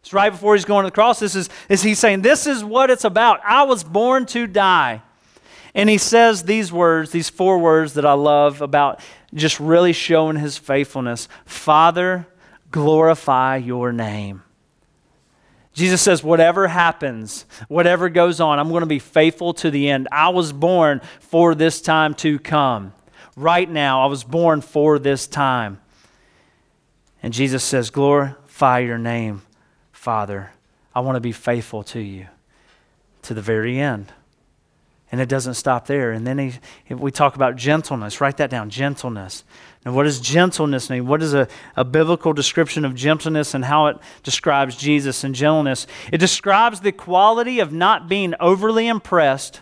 It's 0.00 0.12
right 0.12 0.30
before 0.30 0.54
he's 0.54 0.64
going 0.64 0.84
to 0.84 0.88
the 0.88 0.94
cross. 0.94 1.18
This 1.18 1.34
is, 1.34 1.48
is 1.68 1.82
he's 1.82 1.98
saying, 1.98 2.22
This 2.22 2.46
is 2.46 2.62
what 2.62 2.90
it's 2.90 3.04
about. 3.04 3.40
I 3.44 3.64
was 3.64 3.82
born 3.82 4.26
to 4.26 4.46
die. 4.46 5.02
And 5.74 5.90
he 5.90 5.98
says 5.98 6.44
these 6.44 6.72
words, 6.72 7.10
these 7.10 7.28
four 7.28 7.58
words 7.58 7.94
that 7.94 8.06
I 8.06 8.14
love 8.14 8.62
about 8.62 9.00
just 9.34 9.60
really 9.60 9.92
showing 9.92 10.36
his 10.36 10.56
faithfulness 10.56 11.28
Father, 11.44 12.26
glorify 12.70 13.56
your 13.56 13.92
name. 13.92 14.42
Jesus 15.76 16.00
says, 16.00 16.24
whatever 16.24 16.68
happens, 16.68 17.44
whatever 17.68 18.08
goes 18.08 18.40
on, 18.40 18.58
I'm 18.58 18.70
going 18.70 18.80
to 18.80 18.86
be 18.86 18.98
faithful 18.98 19.52
to 19.54 19.70
the 19.70 19.90
end. 19.90 20.08
I 20.10 20.30
was 20.30 20.50
born 20.50 21.02
for 21.20 21.54
this 21.54 21.82
time 21.82 22.14
to 22.14 22.38
come. 22.38 22.94
Right 23.36 23.70
now, 23.70 24.02
I 24.02 24.06
was 24.06 24.24
born 24.24 24.62
for 24.62 24.98
this 24.98 25.26
time. 25.26 25.80
And 27.22 27.34
Jesus 27.34 27.62
says, 27.62 27.90
glorify 27.90 28.78
your 28.78 28.98
name, 28.98 29.42
Father. 29.92 30.52
I 30.94 31.00
want 31.00 31.16
to 31.16 31.20
be 31.20 31.32
faithful 31.32 31.82
to 31.84 32.00
you 32.00 32.26
to 33.22 33.34
the 33.34 33.42
very 33.42 33.78
end. 33.78 34.12
And 35.12 35.20
it 35.20 35.28
doesn't 35.28 35.54
stop 35.54 35.86
there. 35.86 36.12
And 36.12 36.26
then 36.26 36.38
he, 36.38 36.94
we 36.94 37.10
talk 37.10 37.36
about 37.36 37.56
gentleness. 37.56 38.20
Write 38.20 38.38
that 38.38 38.50
down 38.50 38.70
gentleness. 38.70 39.44
Now, 39.84 39.92
what 39.92 40.02
does 40.04 40.18
gentleness 40.18 40.90
mean? 40.90 41.06
What 41.06 41.22
is 41.22 41.32
a, 41.32 41.46
a 41.76 41.84
biblical 41.84 42.32
description 42.32 42.84
of 42.84 42.94
gentleness 42.94 43.54
and 43.54 43.64
how 43.64 43.86
it 43.86 43.98
describes 44.22 44.76
Jesus 44.76 45.22
and 45.22 45.34
gentleness? 45.34 45.86
It 46.10 46.18
describes 46.18 46.80
the 46.80 46.92
quality 46.92 47.60
of 47.60 47.72
not 47.72 48.08
being 48.08 48.34
overly 48.40 48.88
impressed 48.88 49.60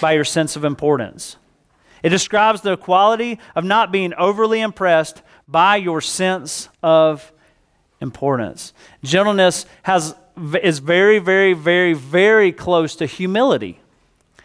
by 0.00 0.12
your 0.12 0.24
sense 0.24 0.56
of 0.56 0.64
importance. 0.64 1.36
It 2.02 2.10
describes 2.10 2.60
the 2.62 2.76
quality 2.76 3.38
of 3.54 3.64
not 3.64 3.92
being 3.92 4.14
overly 4.14 4.60
impressed 4.60 5.22
by 5.46 5.76
your 5.76 6.00
sense 6.00 6.68
of 6.82 7.32
importance. 8.00 8.72
Gentleness 9.02 9.66
has, 9.82 10.14
is 10.62 10.78
very, 10.78 11.18
very, 11.18 11.52
very, 11.52 11.92
very 11.92 12.52
close 12.52 12.96
to 12.96 13.06
humility. 13.06 13.80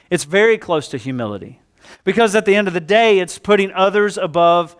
It's 0.09 0.25
very 0.25 0.57
close 0.57 0.87
to 0.89 0.97
humility. 0.97 1.59
Because 2.03 2.35
at 2.35 2.45
the 2.45 2.55
end 2.55 2.67
of 2.67 2.73
the 2.73 2.79
day, 2.79 3.19
it's 3.19 3.37
putting 3.37 3.71
others 3.71 4.17
above 4.17 4.75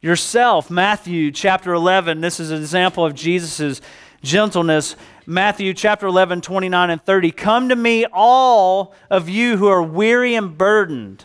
yourself. 0.00 0.70
Matthew 0.70 1.30
chapter 1.30 1.74
11, 1.74 2.20
this 2.20 2.40
is 2.40 2.50
an 2.50 2.58
example 2.58 3.04
of 3.04 3.14
Jesus' 3.14 3.80
gentleness. 4.22 4.96
Matthew 5.26 5.74
chapter 5.74 6.06
11, 6.06 6.40
29 6.40 6.90
and 6.90 7.02
30. 7.04 7.30
Come 7.32 7.68
to 7.68 7.76
me, 7.76 8.06
all 8.12 8.94
of 9.10 9.28
you 9.28 9.56
who 9.56 9.68
are 9.68 9.82
weary 9.82 10.34
and 10.34 10.56
burdened, 10.56 11.24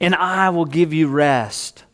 and 0.00 0.14
I 0.14 0.50
will 0.50 0.64
give 0.64 0.92
you 0.92 1.08
rest. 1.08 1.84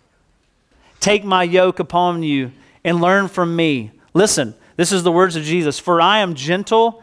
Take 1.01 1.25
my 1.25 1.43
yoke 1.43 1.79
upon 1.79 2.23
you 2.23 2.53
and 2.85 3.01
learn 3.01 3.29
from 3.29 3.57
me. 3.57 3.93
Listen, 4.15 4.55
this 4.77 4.93
is 4.93 5.03
the 5.03 5.13
words 5.13 5.37
of 5.37 5.45
Jesus 5.45 5.79
For 5.79 6.01
I 6.01 6.19
am 6.19 6.35
gentle 6.35 7.03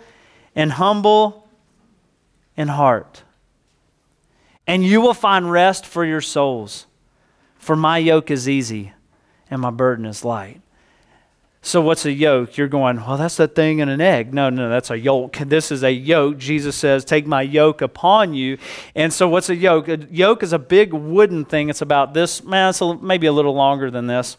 and 0.55 0.71
humble 0.71 1.47
in 2.55 2.67
heart, 2.69 3.23
and 4.65 4.83
you 4.83 4.99
will 4.99 5.13
find 5.13 5.51
rest 5.51 5.85
for 5.85 6.03
your 6.03 6.21
souls. 6.21 6.87
For 7.59 7.75
my 7.75 7.97
yoke 7.97 8.31
is 8.31 8.47
easy 8.47 8.93
and 9.49 9.61
my 9.61 9.71
burden 9.71 10.05
is 10.05 10.23
light. 10.23 10.61
So, 11.61 11.81
what's 11.81 12.05
a 12.05 12.11
yoke? 12.11 12.55
You're 12.55 12.67
going, 12.67 12.97
well, 12.97 13.17
that's 13.17 13.37
that 13.37 13.55
thing 13.55 13.79
in 13.79 13.89
an 13.89 13.99
egg. 13.99 14.33
No, 14.33 14.49
no, 14.49 14.69
that's 14.69 14.89
a 14.89 14.97
yolk. 14.97 15.37
This 15.37 15.71
is 15.71 15.83
a 15.83 15.91
yoke. 15.91 16.37
Jesus 16.37 16.75
says, 16.75 17.03
take 17.03 17.25
my 17.25 17.41
yoke 17.41 17.81
upon 17.81 18.33
you. 18.33 18.57
And 18.95 19.11
so, 19.11 19.27
what's 19.27 19.49
a 19.49 19.55
yoke? 19.55 19.87
A 19.87 19.97
yoke 20.11 20.43
is 20.43 20.53
a 20.53 20.59
big 20.59 20.93
wooden 20.93 21.45
thing. 21.45 21.69
It's 21.69 21.81
about 21.81 22.13
this, 22.13 22.43
man, 22.43 22.69
it's 22.69 22.81
a, 22.81 22.95
maybe 22.97 23.27
a 23.27 23.33
little 23.33 23.53
longer 23.53 23.91
than 23.91 24.07
this. 24.07 24.37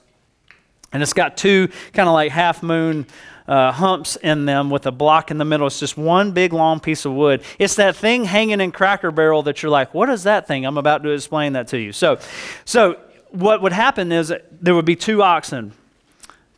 And 0.93 1.03
it's 1.03 1.13
got 1.13 1.37
two 1.37 1.69
kind 1.93 2.09
of 2.09 2.15
like 2.15 2.33
half 2.33 2.63
moon 2.63 3.07
uh, 3.47 3.73
humps 3.73 4.17
in 4.17 4.45
them 4.45 4.71
with 4.71 4.87
a 4.87 4.93
block 4.93 5.31
in 5.31 5.39
the 5.39 5.45
middle. 5.45 5.67
It's 5.67 5.81
just 5.81 5.97
one 5.97 6.33
big 6.33 6.53
long 6.53 6.81
piece 6.81 7.05
of 7.05 7.13
wood. 7.13 7.43
It's 7.59 7.75
that 7.77 7.97
thing 7.97 8.25
hanging 8.25 8.61
in 8.61 8.73
Cracker 8.73 9.11
Barrel 9.11 9.43
that 9.43 9.63
you're 9.63 9.71
like, 9.71 9.93
what 9.93 10.09
is 10.09 10.23
that 10.23 10.47
thing? 10.47 10.65
I'm 10.65 10.79
about 10.79 11.03
to 11.03 11.11
explain 11.11 11.55
that 11.55 11.69
to 11.69 11.79
you. 11.79 11.93
So, 11.93 12.19
so 12.65 13.01
what 13.31 13.63
would 13.63 13.73
happen 13.73 14.13
is 14.13 14.33
there 14.61 14.75
would 14.75 14.85
be 14.85 14.97
two 14.97 15.23
oxen 15.23 15.73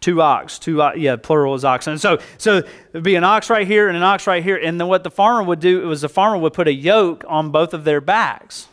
two 0.01 0.23
ox, 0.23 0.59
two 0.59 0.81
uh, 0.83 0.93
yeah, 0.97 1.17
plural 1.17 1.55
is 1.55 1.65
oxen. 1.65 1.93
And 1.93 2.01
so 2.01 2.19
so 2.39 2.63
there'd 2.93 3.05
be 3.05 3.15
an 3.17 3.25
ox 3.25 3.51
right 3.51 3.67
here 3.67 3.89
and 3.89 3.97
an 3.97 4.03
ox 4.03 4.27
right 4.27 4.43
here, 4.43 4.57
and 4.57 4.81
then 4.81 4.89
what 4.89 5.05
the 5.05 5.11
farmer 5.11 5.43
would 5.43 5.61
do 5.61 5.83
it 5.83 5.85
was 5.85 6.01
the 6.01 6.09
farmer 6.09 6.39
would 6.39 6.53
put 6.53 6.69
a 6.69 6.73
yoke 6.73 7.25
on 7.29 7.51
both 7.51 7.75
of 7.75 7.85
their 7.85 8.01
backs, 8.01 8.69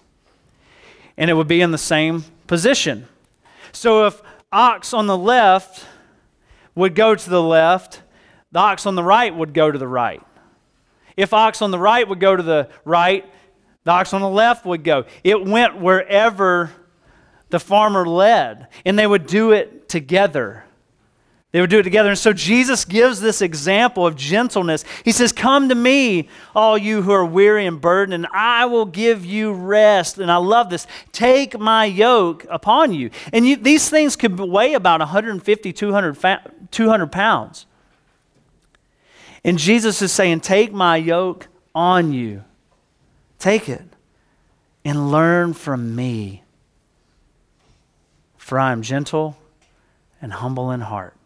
and 1.17 1.29
it 1.29 1.33
would 1.33 1.47
be 1.47 1.61
in 1.61 1.71
the 1.71 1.77
same 1.77 2.23
position. 2.47 3.07
So 3.71 4.07
if 4.07 4.21
ox 4.51 4.93
on 4.93 5.07
the 5.07 5.17
left 5.17 5.85
would 6.75 6.95
go 6.95 7.15
to 7.15 7.29
the 7.29 7.41
left, 7.41 8.01
the 8.51 8.59
ox 8.59 8.85
on 8.85 8.95
the 8.95 9.03
right 9.03 9.35
would 9.35 9.53
go 9.53 9.69
to 9.69 9.77
the 9.77 9.87
right. 9.87 10.23
If 11.17 11.33
ox 11.33 11.61
on 11.61 11.71
the 11.71 11.79
right 11.79 12.07
would 12.07 12.19
go 12.19 12.35
to 12.35 12.43
the 12.43 12.69
right, 12.85 13.25
the 13.83 13.91
ox 13.91 14.13
on 14.13 14.21
the 14.21 14.29
left 14.29 14.65
would 14.65 14.83
go. 14.83 15.05
It 15.23 15.43
went 15.45 15.79
wherever 15.79 16.71
the 17.49 17.59
farmer 17.59 18.05
led, 18.05 18.67
and 18.85 18.97
they 18.97 19.07
would 19.07 19.27
do 19.27 19.51
it 19.51 19.89
together. 19.89 20.63
They 21.57 21.61
would 21.61 21.71
do 21.71 21.79
it 21.79 21.83
together. 21.83 22.09
And 22.09 22.19
so 22.19 22.33
Jesus 22.33 22.85
gives 22.85 23.19
this 23.19 23.41
example 23.41 24.05
of 24.05 24.15
gentleness. 24.15 24.85
He 25.03 25.11
says, 25.11 25.31
Come 25.31 25.69
to 25.69 25.73
me, 25.73 26.29
all 26.53 26.77
you 26.77 27.01
who 27.01 27.11
are 27.11 27.25
weary 27.25 27.65
and 27.65 27.81
burdened, 27.81 28.13
and 28.13 28.27
I 28.31 28.65
will 28.65 28.85
give 28.85 29.25
you 29.25 29.53
rest. 29.53 30.19
And 30.19 30.31
I 30.31 30.35
love 30.35 30.69
this. 30.69 30.85
Take 31.11 31.59
my 31.59 31.85
yoke 31.85 32.45
upon 32.47 32.93
you. 32.93 33.09
And 33.33 33.47
you, 33.47 33.55
these 33.55 33.89
things 33.89 34.15
could 34.15 34.39
weigh 34.39 34.75
about 34.75 34.99
150, 34.99 35.73
200, 35.73 36.39
200 36.69 37.11
pounds. 37.11 37.65
And 39.43 39.57
Jesus 39.57 40.03
is 40.03 40.11
saying, 40.11 40.41
Take 40.41 40.71
my 40.71 40.97
yoke 40.97 41.47
on 41.73 42.13
you. 42.13 42.43
Take 43.39 43.67
it 43.67 43.81
and 44.85 45.09
learn 45.09 45.55
from 45.55 45.95
me 45.95 46.43
for 48.37 48.59
I 48.59 48.71
am 48.71 48.83
gentle 48.83 49.35
and 50.21 50.31
humble 50.31 50.69
in 50.69 50.81
heart. 50.81 51.16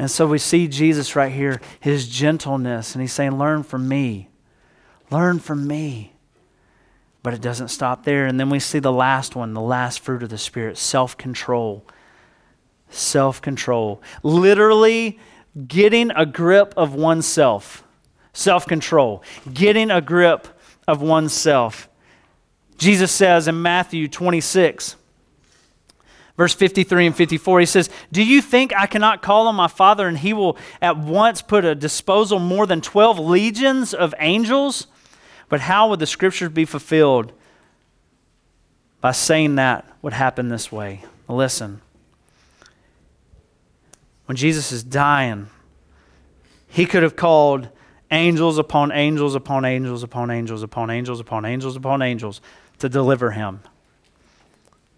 And 0.00 0.10
so 0.10 0.26
we 0.26 0.38
see 0.38 0.66
Jesus 0.66 1.14
right 1.14 1.30
here, 1.30 1.60
his 1.78 2.08
gentleness, 2.08 2.94
and 2.94 3.02
he's 3.02 3.12
saying, 3.12 3.36
Learn 3.36 3.62
from 3.62 3.86
me. 3.86 4.30
Learn 5.10 5.38
from 5.38 5.66
me. 5.66 6.14
But 7.22 7.34
it 7.34 7.42
doesn't 7.42 7.68
stop 7.68 8.04
there. 8.04 8.24
And 8.24 8.40
then 8.40 8.48
we 8.48 8.60
see 8.60 8.78
the 8.78 8.90
last 8.90 9.36
one, 9.36 9.52
the 9.52 9.60
last 9.60 10.00
fruit 10.00 10.22
of 10.22 10.30
the 10.30 10.38
Spirit 10.38 10.78
self 10.78 11.18
control. 11.18 11.84
Self 12.88 13.42
control. 13.42 14.00
Literally 14.22 15.18
getting 15.68 16.10
a 16.12 16.24
grip 16.24 16.72
of 16.78 16.94
oneself. 16.94 17.84
Self 18.32 18.66
control. 18.66 19.22
Getting 19.52 19.90
a 19.90 20.00
grip 20.00 20.48
of 20.88 21.02
oneself. 21.02 21.90
Jesus 22.78 23.12
says 23.12 23.48
in 23.48 23.60
Matthew 23.60 24.08
26, 24.08 24.96
Verse 26.40 26.54
53 26.54 27.08
and 27.08 27.14
54, 27.14 27.60
he 27.60 27.66
says, 27.66 27.90
Do 28.10 28.24
you 28.24 28.40
think 28.40 28.74
I 28.74 28.86
cannot 28.86 29.20
call 29.20 29.46
on 29.46 29.54
my 29.54 29.68
Father 29.68 30.08
and 30.08 30.16
he 30.16 30.32
will 30.32 30.56
at 30.80 30.96
once 30.96 31.42
put 31.42 31.66
a 31.66 31.74
disposal 31.74 32.38
more 32.38 32.64
than 32.64 32.80
12 32.80 33.18
legions 33.18 33.92
of 33.92 34.14
angels? 34.18 34.86
But 35.50 35.60
how 35.60 35.90
would 35.90 35.98
the 35.98 36.06
scriptures 36.06 36.48
be 36.48 36.64
fulfilled 36.64 37.34
by 39.02 39.12
saying 39.12 39.56
that 39.56 39.86
would 40.00 40.14
happen 40.14 40.48
this 40.48 40.72
way? 40.72 41.04
Listen. 41.28 41.82
When 44.24 44.34
Jesus 44.34 44.72
is 44.72 44.82
dying, 44.82 45.50
he 46.68 46.86
could 46.86 47.02
have 47.02 47.16
called 47.16 47.68
angels 48.10 48.56
upon 48.56 48.92
angels 48.92 49.34
upon 49.34 49.66
angels 49.66 50.02
upon 50.02 50.30
angels 50.30 50.62
upon 50.62 50.88
angels 50.88 51.20
upon 51.20 51.44
angels 51.44 51.76
upon 51.76 52.00
angels 52.00 52.40
to 52.78 52.88
deliver 52.88 53.32
him. 53.32 53.60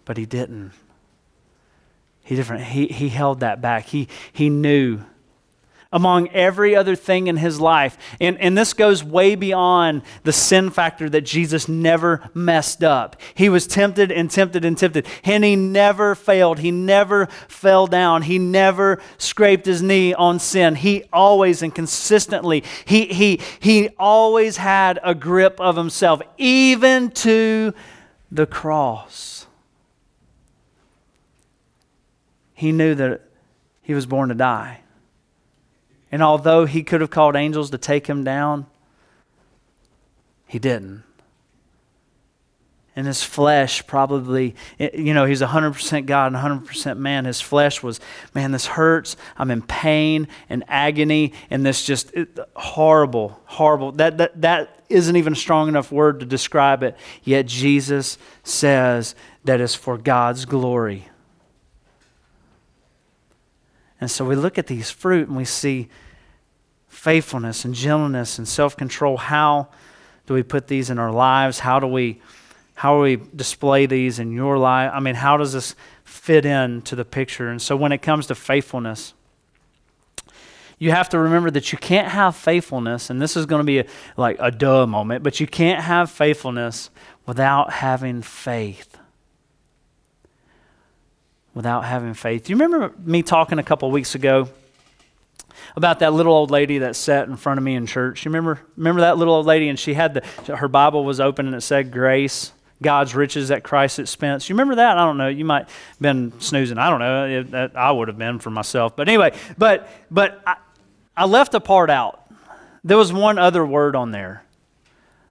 But 0.05 0.15
he 0.15 0.25
didn't. 0.25 0.71
He 2.23 2.35
different. 2.35 2.63
He, 2.63 2.87
he 2.87 3.09
held 3.09 3.41
that 3.41 3.61
back. 3.61 3.85
He, 3.85 4.07
he 4.31 4.49
knew. 4.49 5.01
among 5.93 6.27
every 6.29 6.75
other 6.75 6.95
thing 6.95 7.27
in 7.27 7.37
his 7.37 7.61
life. 7.61 7.97
And, 8.19 8.37
and 8.41 8.57
this 8.57 8.73
goes 8.73 9.03
way 9.03 9.35
beyond 9.35 10.01
the 10.23 10.33
sin 10.33 10.71
factor 10.71 11.07
that 11.11 11.21
Jesus 11.21 11.69
never 11.69 12.27
messed 12.33 12.83
up. 12.83 13.15
He 13.35 13.47
was 13.47 13.67
tempted 13.67 14.11
and 14.11 14.29
tempted 14.29 14.65
and 14.65 14.75
tempted, 14.75 15.05
and 15.23 15.43
he 15.43 15.55
never 15.55 16.15
failed. 16.15 16.59
He 16.59 16.71
never 16.71 17.27
fell 17.47 17.85
down. 17.85 18.23
He 18.23 18.39
never 18.39 18.99
scraped 19.19 19.67
his 19.67 19.83
knee 19.83 20.15
on 20.15 20.39
sin. 20.39 20.75
He 20.75 21.03
always 21.13 21.61
and 21.61 21.73
consistently, 21.73 22.63
he, 22.85 23.05
he, 23.05 23.39
he 23.59 23.89
always 23.99 24.57
had 24.57 24.99
a 25.03 25.13
grip 25.13 25.59
of 25.59 25.77
himself, 25.77 26.21
even 26.39 27.11
to 27.11 27.73
the 28.31 28.47
cross. 28.47 29.45
He 32.53 32.71
knew 32.71 32.95
that 32.95 33.21
he 33.81 33.93
was 33.93 34.05
born 34.05 34.29
to 34.29 34.35
die. 34.35 34.81
And 36.11 36.21
although 36.21 36.65
he 36.65 36.83
could 36.83 37.01
have 37.01 37.09
called 37.09 37.35
angels 37.35 37.71
to 37.71 37.77
take 37.77 38.07
him 38.07 38.23
down, 38.23 38.67
he 40.45 40.59
didn't. 40.59 41.03
And 42.95 43.07
his 43.07 43.23
flesh 43.23 43.85
probably, 43.87 44.55
eh, 44.79 44.91
you 44.93 45.15
know, 45.15 45.25
he's 45.25 45.41
100% 45.41 46.05
God 46.05 46.31
and 46.31 46.35
100% 46.35 46.97
man. 46.97 47.25
His 47.25 47.41
flesh 47.41 47.81
was, 47.81 47.99
man, 48.35 48.51
this 48.51 48.67
hurts. 48.67 49.17
I'm 49.35 49.49
in 49.49 49.63
pain 49.63 50.27
and 50.47 50.63
agony 50.67 51.33
and 51.49 51.65
this 51.65 51.83
just 51.83 52.13
it, 52.13 52.37
horrible, 52.55 53.41
horrible. 53.45 53.93
That, 53.93 54.19
that, 54.19 54.39
that 54.41 54.85
isn't 54.89 55.15
even 55.15 55.33
a 55.33 55.35
strong 55.35 55.67
enough 55.67 55.91
word 55.91 56.19
to 56.19 56.25
describe 56.27 56.83
it. 56.83 56.95
Yet 57.23 57.47
Jesus 57.47 58.19
says 58.43 59.15
that 59.43 59.59
it's 59.59 59.73
for 59.73 59.97
God's 59.97 60.45
glory. 60.45 61.09
And 64.03 64.11
so 64.11 64.25
we 64.25 64.35
look 64.35 64.57
at 64.57 64.67
these 64.67 64.91
fruit 64.91 65.29
and 65.29 65.37
we 65.37 65.45
see 65.45 65.87
faithfulness 66.89 67.63
and 67.63 67.73
gentleness 67.73 68.37
and 68.37 68.45
self-control. 68.45 69.15
How 69.15 69.69
do 70.25 70.33
we 70.33 70.43
put 70.43 70.67
these 70.67 70.89
in 70.89 70.99
our 70.99 71.09
lives? 71.09 71.59
How 71.59 71.79
do 71.79 71.87
we 71.87 72.21
how 72.75 72.97
do 72.97 73.01
we 73.01 73.15
display 73.33 73.85
these 73.85 74.19
in 74.19 74.33
your 74.33 74.57
life? 74.57 74.91
I 74.93 74.99
mean, 74.99 75.15
how 75.15 75.37
does 75.37 75.53
this 75.53 75.73
fit 76.03 76.45
into 76.45 76.97
the 76.97 77.05
picture? 77.05 77.47
And 77.47 77.61
so 77.61 77.77
when 77.77 77.93
it 77.93 78.01
comes 78.01 78.27
to 78.27 78.35
faithfulness, 78.35 79.13
you 80.79 80.91
have 80.91 81.07
to 81.09 81.19
remember 81.19 81.49
that 81.51 81.71
you 81.71 81.77
can't 81.77 82.09
have 82.09 82.35
faithfulness, 82.35 83.09
and 83.09 83.21
this 83.21 83.37
is 83.37 83.45
going 83.45 83.61
to 83.61 83.65
be 83.65 83.79
a, 83.79 83.85
like 84.17 84.35
a 84.39 84.51
duh 84.51 84.85
moment, 84.85 85.23
but 85.23 85.39
you 85.39 85.47
can't 85.47 85.81
have 85.81 86.11
faithfulness 86.11 86.89
without 87.25 87.71
having 87.71 88.21
faith 88.21 88.97
without 91.53 91.85
having 91.85 92.13
faith. 92.13 92.45
Do 92.45 92.53
you 92.53 92.57
remember 92.57 92.93
me 92.99 93.23
talking 93.23 93.59
a 93.59 93.63
couple 93.63 93.89
weeks 93.91 94.15
ago 94.15 94.49
about 95.75 95.99
that 95.99 96.13
little 96.13 96.33
old 96.33 96.51
lady 96.51 96.79
that 96.79 96.95
sat 96.95 97.27
in 97.27 97.35
front 97.35 97.57
of 97.57 97.63
me 97.63 97.75
in 97.75 97.85
church? 97.85 98.25
You 98.25 98.29
remember 98.29 98.59
remember 98.75 99.01
that 99.01 99.17
little 99.17 99.35
old 99.35 99.45
lady 99.45 99.69
and 99.69 99.79
she 99.79 99.93
had 99.93 100.15
the 100.15 100.55
her 100.55 100.67
Bible 100.67 101.05
was 101.05 101.19
open 101.19 101.47
and 101.47 101.55
it 101.55 101.61
said 101.61 101.91
grace. 101.91 102.51
God's 102.81 103.15
riches 103.15 103.49
at 103.49 103.63
Christ's 103.63 103.99
expense. 103.99 104.49
You 104.49 104.55
remember 104.55 104.75
that? 104.75 104.97
I 104.97 105.05
don't 105.05 105.17
know. 105.17 105.29
You 105.29 105.45
might 105.45 105.69
have 105.69 105.99
been 106.01 106.37
snoozing. 106.41 106.77
I 106.77 106.89
don't 106.89 106.99
know. 106.99 107.69
I 107.75 107.91
would 107.91 108.09
have 108.09 108.17
been 108.17 108.39
for 108.39 108.49
myself. 108.49 108.95
But 108.95 109.07
anyway, 109.07 109.31
but 109.57 109.87
but 110.11 110.41
I, 110.45 110.57
I 111.15 111.25
left 111.25 111.53
a 111.53 111.61
part 111.61 111.89
out. 111.89 112.19
There 112.83 112.97
was 112.97 113.13
one 113.13 113.39
other 113.39 113.65
word 113.65 113.95
on 113.95 114.11
there 114.11 114.43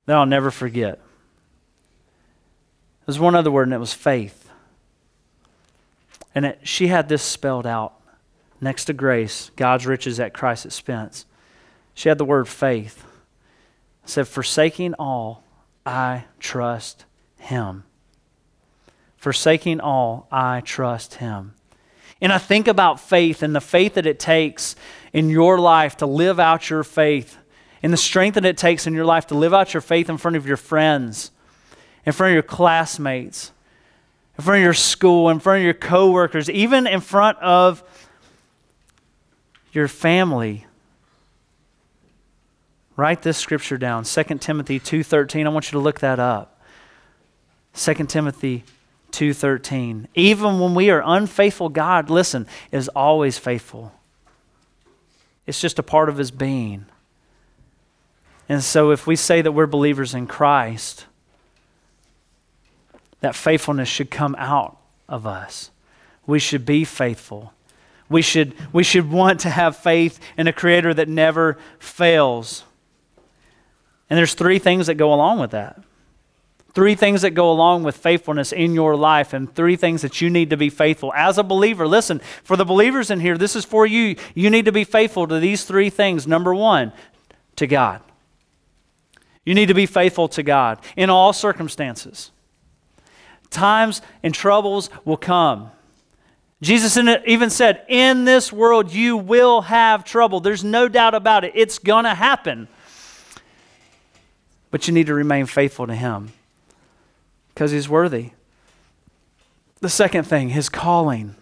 that 0.06 0.16
I'll 0.16 0.26
never 0.26 0.50
forget. 0.50 0.98
There's 3.06 3.18
one 3.18 3.34
other 3.34 3.50
word, 3.50 3.64
and 3.64 3.74
it 3.74 3.78
was 3.78 3.92
faith. 3.92 4.41
And 6.34 6.46
it, 6.46 6.60
she 6.62 6.88
had 6.88 7.08
this 7.08 7.22
spelled 7.22 7.66
out 7.66 7.94
next 8.60 8.86
to 8.86 8.92
grace, 8.92 9.50
God's 9.56 9.86
riches 9.86 10.20
at 10.20 10.32
Christ's 10.32 10.66
expense. 10.66 11.26
She 11.94 12.08
had 12.08 12.18
the 12.18 12.24
word 12.24 12.48
faith. 12.48 13.04
It 14.04 14.10
said, 14.10 14.28
Forsaking 14.28 14.94
all, 14.94 15.44
I 15.84 16.24
trust 16.38 17.04
him. 17.38 17.84
Forsaking 19.16 19.80
all, 19.80 20.26
I 20.30 20.60
trust 20.60 21.14
him. 21.14 21.54
And 22.20 22.32
I 22.32 22.38
think 22.38 22.68
about 22.68 23.00
faith 23.00 23.42
and 23.42 23.54
the 23.54 23.60
faith 23.60 23.94
that 23.94 24.06
it 24.06 24.20
takes 24.20 24.76
in 25.12 25.28
your 25.28 25.58
life 25.58 25.96
to 25.98 26.06
live 26.06 26.38
out 26.40 26.70
your 26.70 26.84
faith, 26.84 27.36
and 27.82 27.92
the 27.92 27.96
strength 27.96 28.34
that 28.34 28.44
it 28.44 28.56
takes 28.56 28.86
in 28.86 28.94
your 28.94 29.04
life 29.04 29.26
to 29.26 29.34
live 29.34 29.52
out 29.52 29.74
your 29.74 29.80
faith 29.80 30.08
in 30.08 30.16
front 30.16 30.36
of 30.36 30.46
your 30.46 30.56
friends, 30.56 31.32
in 32.06 32.12
front 32.12 32.30
of 32.30 32.34
your 32.34 32.42
classmates, 32.44 33.52
in 34.38 34.44
front 34.44 34.58
of 34.58 34.64
your 34.64 34.74
school, 34.74 35.28
in 35.28 35.38
front 35.40 35.58
of 35.58 35.64
your 35.64 35.74
coworkers, 35.74 36.48
even 36.50 36.86
in 36.86 37.00
front 37.00 37.38
of 37.38 37.82
your 39.72 39.88
family. 39.88 40.66
Write 42.96 43.22
this 43.22 43.38
scripture 43.38 43.78
down, 43.78 44.04
2 44.04 44.40
Timothy 44.40 44.78
2:13. 44.78 45.46
I 45.46 45.50
want 45.50 45.66
you 45.66 45.78
to 45.78 45.82
look 45.82 46.00
that 46.00 46.18
up. 46.18 46.60
2 47.74 48.08
Timothy 48.08 48.64
2:13. 49.12 50.08
Even 50.14 50.60
when 50.60 50.74
we 50.74 50.90
are 50.90 51.02
unfaithful, 51.04 51.68
God, 51.68 52.10
listen, 52.10 52.46
is 52.70 52.88
always 52.88 53.38
faithful. 53.38 53.92
It's 55.46 55.60
just 55.60 55.78
a 55.78 55.82
part 55.82 56.08
of 56.08 56.18
his 56.18 56.30
being. 56.30 56.86
And 58.48 58.62
so 58.62 58.90
if 58.90 59.06
we 59.06 59.16
say 59.16 59.40
that 59.42 59.52
we're 59.52 59.66
believers 59.66 60.14
in 60.14 60.26
Christ, 60.26 61.06
that 63.22 63.34
faithfulness 63.34 63.88
should 63.88 64.10
come 64.10 64.36
out 64.38 64.76
of 65.08 65.26
us. 65.26 65.70
We 66.26 66.38
should 66.38 66.66
be 66.66 66.84
faithful. 66.84 67.52
We 68.08 68.20
should, 68.20 68.54
we 68.72 68.82
should 68.82 69.10
want 69.10 69.40
to 69.40 69.50
have 69.50 69.76
faith 69.76 70.20
in 70.36 70.46
a 70.46 70.52
creator 70.52 70.92
that 70.92 71.08
never 71.08 71.56
fails. 71.78 72.64
And 74.10 74.18
there's 74.18 74.34
three 74.34 74.58
things 74.58 74.88
that 74.88 74.96
go 74.96 75.14
along 75.14 75.38
with 75.38 75.52
that. 75.52 75.80
Three 76.74 76.94
things 76.94 77.22
that 77.22 77.30
go 77.30 77.50
along 77.50 77.84
with 77.84 77.96
faithfulness 77.96 78.52
in 78.52 78.74
your 78.74 78.96
life, 78.96 79.32
and 79.32 79.54
three 79.54 79.76
things 79.76 80.02
that 80.02 80.20
you 80.20 80.28
need 80.28 80.50
to 80.50 80.56
be 80.56 80.68
faithful. 80.68 81.12
As 81.14 81.38
a 81.38 81.42
believer, 81.42 81.86
listen, 81.86 82.20
for 82.42 82.56
the 82.56 82.64
believers 82.64 83.10
in 83.10 83.20
here, 83.20 83.38
this 83.38 83.54
is 83.54 83.64
for 83.64 83.86
you. 83.86 84.16
You 84.34 84.50
need 84.50 84.64
to 84.64 84.72
be 84.72 84.84
faithful 84.84 85.26
to 85.28 85.38
these 85.38 85.64
three 85.64 85.90
things. 85.90 86.26
Number 86.26 86.54
one, 86.54 86.92
to 87.56 87.66
God. 87.66 88.00
You 89.44 89.54
need 89.54 89.68
to 89.68 89.74
be 89.74 89.86
faithful 89.86 90.28
to 90.28 90.42
God 90.42 90.80
in 90.96 91.08
all 91.08 91.32
circumstances. 91.32 92.31
Times 93.52 94.02
and 94.22 94.34
troubles 94.34 94.90
will 95.04 95.16
come. 95.16 95.70
Jesus 96.62 96.96
even 96.96 97.50
said, 97.50 97.84
In 97.88 98.24
this 98.24 98.52
world 98.52 98.92
you 98.92 99.16
will 99.16 99.62
have 99.62 100.04
trouble. 100.04 100.40
There's 100.40 100.64
no 100.64 100.88
doubt 100.88 101.14
about 101.14 101.44
it. 101.44 101.52
It's 101.54 101.78
going 101.78 102.04
to 102.04 102.14
happen. 102.14 102.68
But 104.70 104.88
you 104.88 104.94
need 104.94 105.06
to 105.06 105.14
remain 105.14 105.46
faithful 105.46 105.86
to 105.86 105.94
Him 105.94 106.32
because 107.52 107.72
He's 107.72 107.88
worthy. 107.88 108.30
The 109.80 109.88
second 109.88 110.24
thing, 110.24 110.50
His 110.50 110.68
calling. 110.68 111.34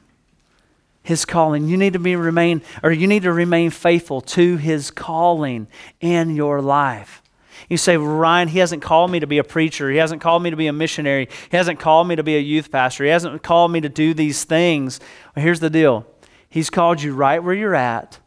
His 1.03 1.25
calling. 1.25 1.69
You 1.69 1.77
need 1.77 1.93
to 1.93 1.99
be 1.99 2.17
remain, 2.17 2.63
or 2.83 2.91
you 2.91 3.07
need 3.07 3.23
to 3.23 3.33
remain 3.33 3.71
faithful 3.71 4.21
to 4.23 4.57
His 4.57 4.91
calling 4.91 5.69
in 6.01 6.35
your 6.35 6.61
life. 6.61 7.23
You 7.69 7.77
say, 7.77 7.97
Ryan, 7.97 8.49
he 8.49 8.59
hasn't 8.59 8.83
called 8.83 9.11
me 9.11 9.21
to 9.21 9.27
be 9.27 9.39
a 9.39 9.45
preacher. 9.45 9.91
He 9.91 9.99
hasn't 9.99 10.21
called 10.21 10.43
me 10.43 10.51
to 10.51 10.57
be 10.57 10.67
a 10.67 10.73
missionary. 10.73 11.29
He 11.51 11.57
hasn't 11.57 11.79
called 11.79 12.09
me 12.09 12.17
to 12.17 12.23
be 12.23 12.37
a 12.37 12.41
youth 12.41 12.71
pastor. 12.71 13.05
He 13.05 13.11
hasn't 13.11 13.43
called 13.43 13.73
me 13.73 13.81
to 13.81 13.89
do 13.89 14.15
these 14.15 14.45
things. 14.45 15.01
Well, 15.35 15.43
here's 15.43 15.61
the 15.61 15.71
deal 15.71 16.07
He's 16.49 16.71
called 16.71 17.01
you 17.03 17.15
right 17.15 17.43
where 17.43 17.55
you're 17.55 17.75
at 17.75 18.19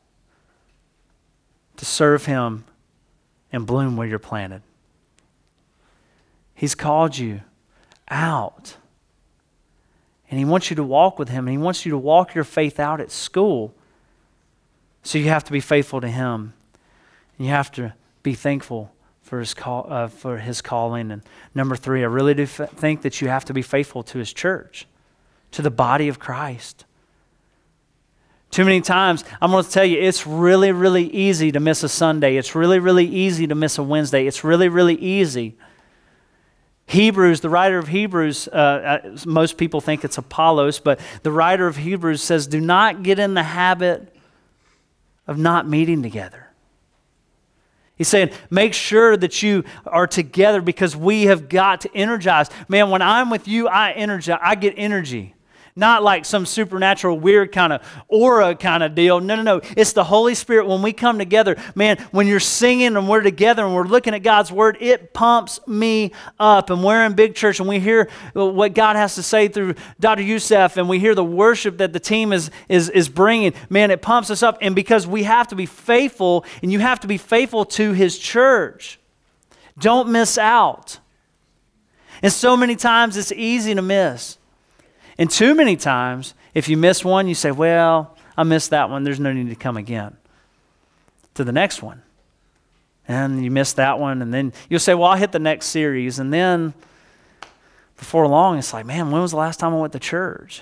to 1.77 1.85
serve 1.85 2.25
Him 2.25 2.65
and 3.51 3.65
bloom 3.65 3.97
where 3.97 4.07
you're 4.07 4.19
planted. 4.19 4.61
He's 6.55 6.75
called 6.75 7.17
you 7.17 7.41
out. 8.07 8.77
And 10.29 10.39
He 10.39 10.45
wants 10.45 10.69
you 10.69 10.75
to 10.77 10.83
walk 10.83 11.19
with 11.19 11.29
Him, 11.29 11.47
and 11.47 11.57
He 11.57 11.57
wants 11.57 11.85
you 11.85 11.91
to 11.91 11.97
walk 11.97 12.33
your 12.33 12.45
faith 12.45 12.79
out 12.79 13.01
at 13.01 13.11
school. 13.11 13.73
So 15.03 15.17
you 15.17 15.29
have 15.29 15.43
to 15.43 15.51
be 15.51 15.59
faithful 15.59 15.99
to 15.99 16.07
Him. 16.07 16.53
And 17.37 17.47
you 17.47 17.51
have 17.51 17.71
to 17.73 17.93
be 18.21 18.33
thankful 18.33 18.93
for 19.33 19.39
his, 19.39 19.55
call, 19.55 19.87
uh, 19.89 20.07
for 20.09 20.37
his 20.37 20.61
calling. 20.61 21.09
And 21.09 21.23
number 21.55 21.75
three, 21.75 22.03
I 22.03 22.05
really 22.05 22.35
do 22.35 22.43
f- 22.43 22.69
think 22.75 23.01
that 23.01 23.19
you 23.19 23.29
have 23.29 23.43
to 23.45 23.53
be 23.53 23.63
faithful 23.63 24.03
to 24.03 24.19
his 24.19 24.31
church, 24.31 24.85
to 25.53 25.63
the 25.63 25.71
body 25.71 26.07
of 26.07 26.19
Christ. 26.19 26.85
Too 28.51 28.63
many 28.63 28.79
times, 28.79 29.23
I'm 29.41 29.49
going 29.49 29.63
to 29.63 29.71
tell 29.71 29.85
you, 29.85 29.99
it's 29.99 30.27
really, 30.27 30.71
really 30.71 31.05
easy 31.05 31.51
to 31.51 31.59
miss 31.59 31.81
a 31.81 31.89
Sunday. 31.89 32.37
It's 32.37 32.53
really, 32.53 32.77
really 32.77 33.07
easy 33.07 33.47
to 33.47 33.55
miss 33.55 33.79
a 33.79 33.83
Wednesday. 33.83 34.27
It's 34.27 34.43
really, 34.43 34.69
really 34.69 34.97
easy. 34.97 35.57
Hebrews, 36.85 37.41
the 37.41 37.49
writer 37.49 37.79
of 37.79 37.87
Hebrews, 37.87 38.47
uh, 38.49 38.55
uh 38.55 39.17
most 39.25 39.57
people 39.57 39.81
think 39.81 40.05
it's 40.05 40.19
Apollos, 40.19 40.79
but 40.79 40.99
the 41.23 41.31
writer 41.31 41.65
of 41.65 41.77
Hebrews 41.77 42.21
says, 42.21 42.45
Do 42.45 42.61
not 42.61 43.01
get 43.01 43.17
in 43.17 43.33
the 43.33 43.41
habit 43.41 44.15
of 45.25 45.39
not 45.39 45.67
meeting 45.67 46.03
together. 46.03 46.52
He's 47.95 48.07
saying, 48.07 48.31
make 48.49 48.73
sure 48.73 49.15
that 49.15 49.43
you 49.43 49.63
are 49.85 50.07
together 50.07 50.61
because 50.61 50.95
we 50.95 51.23
have 51.23 51.47
got 51.47 51.81
to 51.81 51.95
energize. 51.95 52.49
Man, 52.67 52.89
when 52.89 53.01
I'm 53.01 53.29
with 53.29 53.47
you, 53.47 53.67
I 53.67 53.91
energize, 53.91 54.39
I 54.41 54.55
get 54.55 54.73
energy. 54.77 55.32
Not 55.75 56.03
like 56.03 56.23
some 56.23 56.45
supernatural, 56.45 57.17
weird 57.17 57.51
kind 57.51 57.73
of 57.73 57.81
aura 58.07 58.53
kind 58.53 58.83
of 58.83 58.93
deal. 58.93 59.19
No, 59.19 59.35
no, 59.35 59.41
no. 59.41 59.61
It's 59.75 59.93
the 59.93 60.03
Holy 60.03 60.35
Spirit 60.35 60.67
when 60.67 60.83
we 60.83 60.93
come 60.93 61.17
together. 61.17 61.55
Man, 61.73 61.97
when 62.11 62.27
you're 62.27 62.39
singing 62.39 62.95
and 62.95 63.09
we're 63.09 63.21
together 63.21 63.65
and 63.65 63.73
we're 63.73 63.87
looking 63.87 64.13
at 64.13 64.21
God's 64.21 64.51
Word, 64.51 64.77
it 64.79 65.13
pumps 65.13 65.59
me 65.65 66.11
up. 66.39 66.69
And 66.69 66.83
we're 66.83 67.03
in 67.03 67.13
big 67.13 67.33
church 67.33 67.59
and 67.59 67.67
we 67.67 67.79
hear 67.79 68.07
what 68.33 68.75
God 68.75 68.95
has 68.95 69.15
to 69.15 69.23
say 69.23 69.47
through 69.47 69.73
Dr. 69.99 70.21
Youssef 70.21 70.77
and 70.77 70.87
we 70.87 70.99
hear 70.99 71.15
the 71.15 71.23
worship 71.23 71.79
that 71.79 71.91
the 71.91 71.99
team 71.99 72.33
is, 72.33 72.51
is, 72.69 72.89
is 72.89 73.09
bringing. 73.09 73.53
Man, 73.67 73.89
it 73.89 74.03
pumps 74.03 74.29
us 74.29 74.43
up. 74.43 74.59
And 74.61 74.75
because 74.75 75.07
we 75.07 75.23
have 75.23 75.47
to 75.47 75.55
be 75.55 75.65
faithful 75.65 76.45
and 76.61 76.71
you 76.71 76.79
have 76.79 76.99
to 76.99 77.07
be 77.07 77.17
faithful 77.17 77.65
to 77.65 77.93
His 77.93 78.19
church, 78.19 78.99
don't 79.79 80.09
miss 80.09 80.37
out. 80.37 80.99
And 82.21 82.31
so 82.31 82.55
many 82.55 82.75
times 82.75 83.17
it's 83.17 83.31
easy 83.31 83.73
to 83.73 83.81
miss. 83.81 84.37
And 85.17 85.29
too 85.29 85.55
many 85.55 85.75
times, 85.75 86.33
if 86.53 86.69
you 86.69 86.77
miss 86.77 87.05
one, 87.05 87.27
you 87.27 87.35
say, 87.35 87.51
Well, 87.51 88.15
I 88.37 88.43
missed 88.43 88.71
that 88.71 88.89
one. 88.89 89.03
There's 89.03 89.19
no 89.19 89.33
need 89.33 89.49
to 89.49 89.55
come 89.55 89.77
again 89.77 90.17
to 91.35 91.43
the 91.43 91.51
next 91.51 91.81
one. 91.81 92.01
And 93.07 93.43
you 93.43 93.51
miss 93.51 93.73
that 93.73 93.99
one. 93.99 94.21
And 94.21 94.33
then 94.33 94.53
you'll 94.69 94.79
say, 94.79 94.93
Well, 94.93 95.09
I'll 95.09 95.17
hit 95.17 95.31
the 95.31 95.39
next 95.39 95.67
series. 95.67 96.19
And 96.19 96.33
then 96.33 96.73
before 97.97 98.27
long, 98.27 98.57
it's 98.57 98.73
like, 98.73 98.85
Man, 98.85 99.11
when 99.11 99.21
was 99.21 99.31
the 99.31 99.37
last 99.37 99.59
time 99.59 99.73
I 99.73 99.77
went 99.77 99.93
to 99.93 99.99
church? 99.99 100.61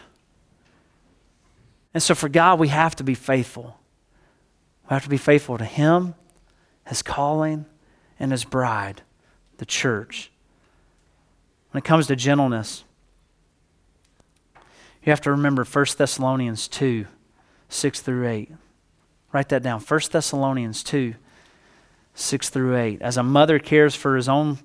And 1.93 2.01
so 2.01 2.15
for 2.15 2.29
God, 2.29 2.59
we 2.59 2.69
have 2.69 2.95
to 2.97 3.03
be 3.03 3.15
faithful. 3.15 3.77
We 4.89 4.93
have 4.93 5.03
to 5.03 5.09
be 5.09 5.17
faithful 5.17 5.57
to 5.57 5.65
Him, 5.65 6.15
His 6.87 7.01
calling, 7.01 7.65
and 8.19 8.31
His 8.31 8.43
bride, 8.45 9.01
the 9.57 9.65
church. 9.65 10.31
When 11.71 11.79
it 11.79 11.85
comes 11.85 12.07
to 12.07 12.15
gentleness, 12.15 12.83
you 15.03 15.09
have 15.11 15.21
to 15.21 15.31
remember 15.31 15.63
1 15.63 15.85
Thessalonians 15.97 16.67
2 16.67 17.05
6 17.69 18.01
through 18.01 18.27
8. 18.27 18.51
Write 19.31 19.49
that 19.49 19.63
down. 19.63 19.79
1 19.79 19.99
Thessalonians 20.11 20.83
2 20.83 21.15
6 22.13 22.49
through 22.49 22.77
8. 22.77 23.01
As 23.01 23.17
a 23.17 23.23
mother 23.23 23.59
cares 23.59 23.95
for 23.95 24.15
his 24.15 24.27
own, 24.27 24.59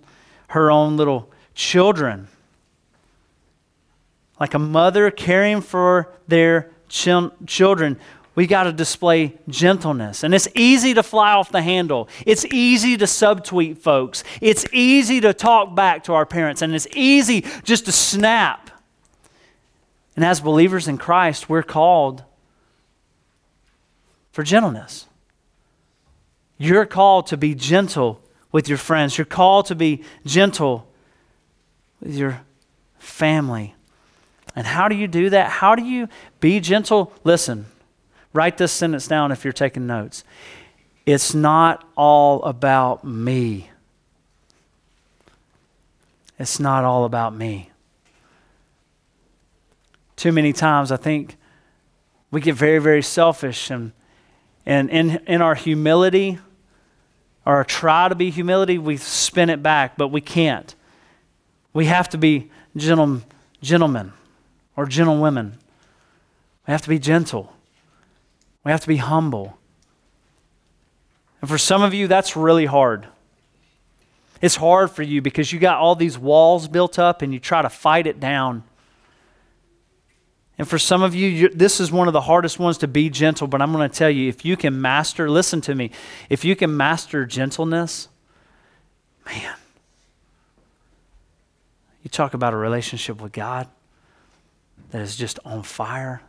her 0.48 0.70
own 0.70 0.96
little 0.96 1.30
children, 1.54 2.28
like 4.38 4.54
a 4.54 4.58
mother 4.58 5.10
caring 5.10 5.60
for 5.60 6.12
their 6.28 6.70
children, 6.88 7.98
we 8.34 8.46
got 8.46 8.64
to 8.64 8.72
display 8.72 9.34
gentleness. 9.48 10.22
And 10.22 10.34
it's 10.34 10.48
easy 10.54 10.92
to 10.94 11.02
fly 11.02 11.32
off 11.32 11.50
the 11.50 11.62
handle. 11.62 12.08
It's 12.26 12.44
easy 12.44 12.96
to 12.98 13.06
subtweet 13.06 13.78
folks. 13.78 14.24
It's 14.42 14.66
easy 14.72 15.22
to 15.22 15.32
talk 15.32 15.74
back 15.74 16.04
to 16.04 16.12
our 16.12 16.26
parents. 16.26 16.60
And 16.60 16.74
it's 16.74 16.86
easy 16.94 17.46
just 17.64 17.86
to 17.86 17.92
snap. 17.92 18.70
And 20.16 20.24
as 20.24 20.40
believers 20.40 20.88
in 20.88 20.96
Christ, 20.96 21.48
we're 21.48 21.62
called 21.62 22.24
for 24.32 24.42
gentleness. 24.42 25.06
You're 26.58 26.86
called 26.86 27.26
to 27.28 27.36
be 27.36 27.54
gentle 27.54 28.20
with 28.50 28.68
your 28.68 28.78
friends. 28.78 29.18
You're 29.18 29.26
called 29.26 29.66
to 29.66 29.74
be 29.74 30.02
gentle 30.24 30.88
with 32.00 32.14
your 32.14 32.40
family. 32.98 33.74
And 34.54 34.66
how 34.66 34.88
do 34.88 34.94
you 34.94 35.06
do 35.06 35.30
that? 35.30 35.50
How 35.50 35.74
do 35.74 35.84
you 35.84 36.08
be 36.40 36.60
gentle? 36.60 37.12
Listen, 37.24 37.66
write 38.32 38.56
this 38.56 38.72
sentence 38.72 39.06
down 39.06 39.32
if 39.32 39.44
you're 39.44 39.52
taking 39.52 39.86
notes. 39.86 40.24
It's 41.04 41.34
not 41.34 41.86
all 41.94 42.42
about 42.42 43.04
me. 43.04 43.70
It's 46.38 46.58
not 46.58 46.84
all 46.84 47.04
about 47.04 47.34
me. 47.34 47.70
Too 50.26 50.32
many 50.32 50.52
times, 50.52 50.90
I 50.90 50.96
think 50.96 51.36
we 52.32 52.40
get 52.40 52.56
very, 52.56 52.80
very 52.80 53.00
selfish 53.00 53.70
and, 53.70 53.92
and 54.66 54.90
in, 54.90 55.20
in 55.28 55.40
our 55.40 55.54
humility, 55.54 56.40
or 57.44 57.62
try 57.62 58.08
to 58.08 58.16
be 58.16 58.30
humility, 58.30 58.76
we 58.76 58.96
spin 58.96 59.50
it 59.50 59.62
back, 59.62 59.96
but 59.96 60.08
we 60.08 60.20
can't. 60.20 60.74
We 61.72 61.84
have 61.84 62.08
to 62.08 62.18
be 62.18 62.50
gentle, 62.76 63.22
gentlemen 63.62 64.14
or 64.74 64.86
gentlewomen. 64.86 65.58
We 66.66 66.72
have 66.72 66.82
to 66.82 66.88
be 66.88 66.98
gentle. 66.98 67.52
We 68.64 68.72
have 68.72 68.80
to 68.80 68.88
be 68.88 68.96
humble. 68.96 69.56
And 71.40 71.48
for 71.48 71.56
some 71.56 71.84
of 71.84 71.94
you, 71.94 72.08
that's 72.08 72.34
really 72.34 72.66
hard. 72.66 73.06
It's 74.42 74.56
hard 74.56 74.90
for 74.90 75.04
you 75.04 75.22
because 75.22 75.52
you 75.52 75.60
got 75.60 75.78
all 75.78 75.94
these 75.94 76.18
walls 76.18 76.66
built 76.66 76.98
up 76.98 77.22
and 77.22 77.32
you 77.32 77.38
try 77.38 77.62
to 77.62 77.68
fight 77.68 78.08
it 78.08 78.18
down. 78.18 78.64
And 80.58 80.66
for 80.66 80.78
some 80.78 81.02
of 81.02 81.14
you, 81.14 81.50
this 81.50 81.80
is 81.80 81.92
one 81.92 82.06
of 82.06 82.14
the 82.14 82.22
hardest 82.22 82.58
ones 82.58 82.78
to 82.78 82.88
be 82.88 83.10
gentle, 83.10 83.46
but 83.46 83.60
I'm 83.60 83.72
going 83.72 83.88
to 83.88 83.94
tell 83.94 84.08
you 84.08 84.28
if 84.28 84.44
you 84.44 84.56
can 84.56 84.80
master, 84.80 85.28
listen 85.28 85.60
to 85.62 85.74
me, 85.74 85.90
if 86.30 86.44
you 86.44 86.56
can 86.56 86.74
master 86.76 87.26
gentleness, 87.26 88.08
man, 89.26 89.54
you 92.02 92.08
talk 92.08 92.32
about 92.32 92.54
a 92.54 92.56
relationship 92.56 93.20
with 93.20 93.32
God 93.32 93.68
that 94.90 95.02
is 95.02 95.16
just 95.16 95.38
on 95.44 95.62
fire, 95.62 96.22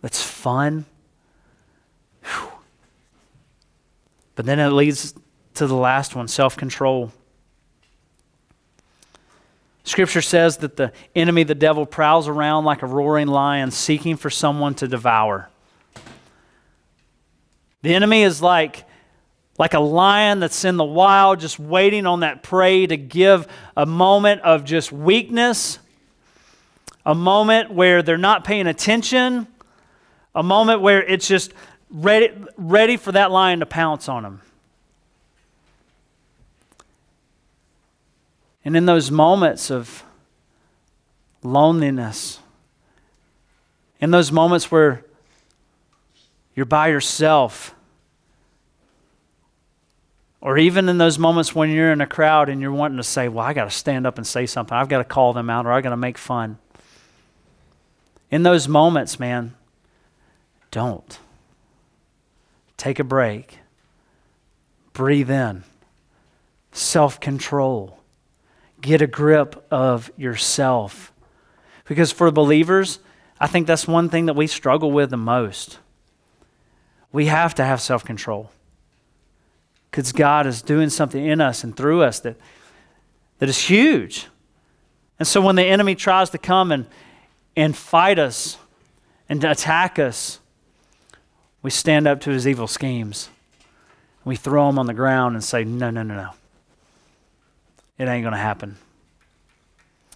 that's 0.00 0.22
fun. 0.22 0.86
Whew. 2.22 2.48
But 4.36 4.46
then 4.46 4.58
it 4.58 4.70
leads 4.70 5.14
to 5.54 5.66
the 5.66 5.74
last 5.74 6.16
one 6.16 6.28
self 6.28 6.56
control. 6.56 7.12
Scripture 9.94 10.22
says 10.22 10.56
that 10.56 10.74
the 10.74 10.90
enemy, 11.14 11.44
the 11.44 11.54
devil, 11.54 11.86
prowls 11.86 12.26
around 12.26 12.64
like 12.64 12.82
a 12.82 12.86
roaring 12.86 13.28
lion 13.28 13.70
seeking 13.70 14.16
for 14.16 14.28
someone 14.28 14.74
to 14.74 14.88
devour. 14.88 15.48
The 17.82 17.94
enemy 17.94 18.24
is 18.24 18.42
like, 18.42 18.86
like 19.56 19.72
a 19.72 19.78
lion 19.78 20.40
that's 20.40 20.64
in 20.64 20.78
the 20.78 20.84
wild, 20.84 21.38
just 21.38 21.60
waiting 21.60 22.06
on 22.06 22.20
that 22.20 22.42
prey 22.42 22.88
to 22.88 22.96
give 22.96 23.46
a 23.76 23.86
moment 23.86 24.40
of 24.40 24.64
just 24.64 24.90
weakness 24.90 25.78
a 27.06 27.14
moment 27.14 27.70
where 27.70 28.02
they're 28.02 28.18
not 28.18 28.42
paying 28.42 28.66
attention, 28.66 29.46
a 30.34 30.42
moment 30.42 30.80
where 30.80 31.04
it's 31.04 31.28
just 31.28 31.52
ready, 31.88 32.32
ready 32.56 32.96
for 32.96 33.12
that 33.12 33.30
lion 33.30 33.60
to 33.60 33.66
pounce 33.66 34.08
on 34.08 34.24
them. 34.24 34.40
And 38.64 38.76
in 38.76 38.86
those 38.86 39.10
moments 39.10 39.70
of 39.70 40.04
loneliness, 41.42 42.40
in 44.00 44.10
those 44.10 44.32
moments 44.32 44.70
where 44.70 45.04
you're 46.54 46.66
by 46.66 46.88
yourself, 46.88 47.74
or 50.40 50.58
even 50.58 50.88
in 50.88 50.98
those 50.98 51.18
moments 51.18 51.54
when 51.54 51.70
you're 51.70 51.92
in 51.92 52.00
a 52.00 52.06
crowd 52.06 52.48
and 52.48 52.60
you're 52.60 52.72
wanting 52.72 52.98
to 52.98 53.02
say, 53.02 53.28
Well, 53.28 53.44
I 53.44 53.52
got 53.54 53.64
to 53.64 53.70
stand 53.70 54.06
up 54.06 54.18
and 54.18 54.26
say 54.26 54.46
something, 54.46 54.76
I've 54.76 54.88
got 54.88 54.98
to 54.98 55.04
call 55.04 55.32
them 55.32 55.50
out, 55.50 55.66
or 55.66 55.72
I 55.72 55.80
got 55.80 55.90
to 55.90 55.96
make 55.96 56.18
fun. 56.18 56.58
In 58.30 58.42
those 58.42 58.66
moments, 58.68 59.18
man, 59.18 59.54
don't. 60.70 61.18
Take 62.76 62.98
a 62.98 63.04
break. 63.04 63.58
Breathe 64.92 65.30
in. 65.30 65.64
Self 66.72 67.20
control. 67.20 67.98
Get 68.84 69.00
a 69.00 69.06
grip 69.06 69.64
of 69.70 70.10
yourself. 70.14 71.10
Because 71.86 72.12
for 72.12 72.30
believers, 72.30 72.98
I 73.40 73.46
think 73.46 73.66
that's 73.66 73.88
one 73.88 74.10
thing 74.10 74.26
that 74.26 74.36
we 74.36 74.46
struggle 74.46 74.92
with 74.92 75.08
the 75.08 75.16
most. 75.16 75.78
We 77.10 77.24
have 77.26 77.54
to 77.54 77.64
have 77.64 77.80
self 77.80 78.04
control. 78.04 78.50
Because 79.90 80.12
God 80.12 80.46
is 80.46 80.60
doing 80.60 80.90
something 80.90 81.24
in 81.24 81.40
us 81.40 81.64
and 81.64 81.74
through 81.74 82.02
us 82.02 82.20
that, 82.20 82.36
that 83.38 83.48
is 83.48 83.56
huge. 83.56 84.26
And 85.18 85.26
so 85.26 85.40
when 85.40 85.56
the 85.56 85.64
enemy 85.64 85.94
tries 85.94 86.28
to 86.30 86.38
come 86.38 86.70
and, 86.70 86.86
and 87.56 87.74
fight 87.74 88.18
us 88.18 88.58
and 89.30 89.42
attack 89.44 89.98
us, 89.98 90.40
we 91.62 91.70
stand 91.70 92.06
up 92.06 92.20
to 92.20 92.30
his 92.30 92.46
evil 92.46 92.66
schemes. 92.66 93.30
We 94.26 94.36
throw 94.36 94.68
him 94.68 94.78
on 94.78 94.84
the 94.84 94.92
ground 94.92 95.36
and 95.36 95.42
say, 95.42 95.64
No, 95.64 95.88
no, 95.88 96.02
no, 96.02 96.16
no. 96.16 96.30
It 97.98 98.08
ain't 98.08 98.24
going 98.24 98.32
to 98.32 98.38
happen. 98.38 98.76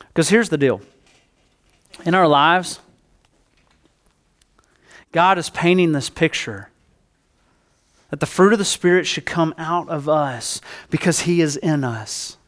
Because 0.09 0.29
here's 0.29 0.49
the 0.49 0.59
deal 0.59 0.81
in 2.05 2.15
our 2.15 2.29
lives, 2.29 2.81
God 5.13 5.39
is 5.39 5.51
painting 5.51 5.93
this 5.93 6.11
picture 6.11 6.71
that 8.11 8.21
the 8.21 8.27
fruit 8.27 8.53
of 8.53 8.59
the 8.59 8.65
Spirit 8.65 9.07
should 9.07 9.27
come 9.27 9.55
out 9.59 9.89
of 9.89 10.09
us 10.09 10.61
because 10.91 11.21
He 11.21 11.41
is 11.41 11.57
in 11.57 11.85
us. 11.85 12.39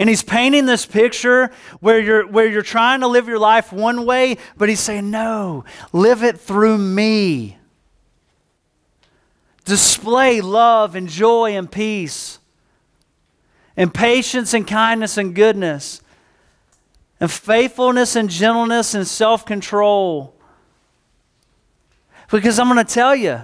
And 0.00 0.08
he's 0.08 0.22
painting 0.22 0.64
this 0.64 0.86
picture 0.86 1.50
where 1.80 2.00
you're, 2.00 2.26
where 2.26 2.46
you're 2.46 2.62
trying 2.62 3.00
to 3.00 3.06
live 3.06 3.28
your 3.28 3.38
life 3.38 3.70
one 3.70 4.06
way, 4.06 4.38
but 4.56 4.70
he's 4.70 4.80
saying, 4.80 5.10
no, 5.10 5.66
live 5.92 6.22
it 6.22 6.40
through 6.40 6.78
me. 6.78 7.58
Display 9.66 10.40
love 10.40 10.96
and 10.96 11.06
joy 11.06 11.54
and 11.54 11.70
peace, 11.70 12.38
and 13.80 13.94
patience 13.94 14.52
and 14.52 14.66
kindness 14.66 15.16
and 15.16 15.34
goodness, 15.34 16.02
and 17.18 17.30
faithfulness 17.30 18.14
and 18.14 18.28
gentleness 18.28 18.94
and 18.94 19.06
self 19.06 19.46
control. 19.46 20.34
Because 22.30 22.58
I'm 22.58 22.68
going 22.70 22.84
to 22.84 22.94
tell 22.94 23.16
you, 23.16 23.40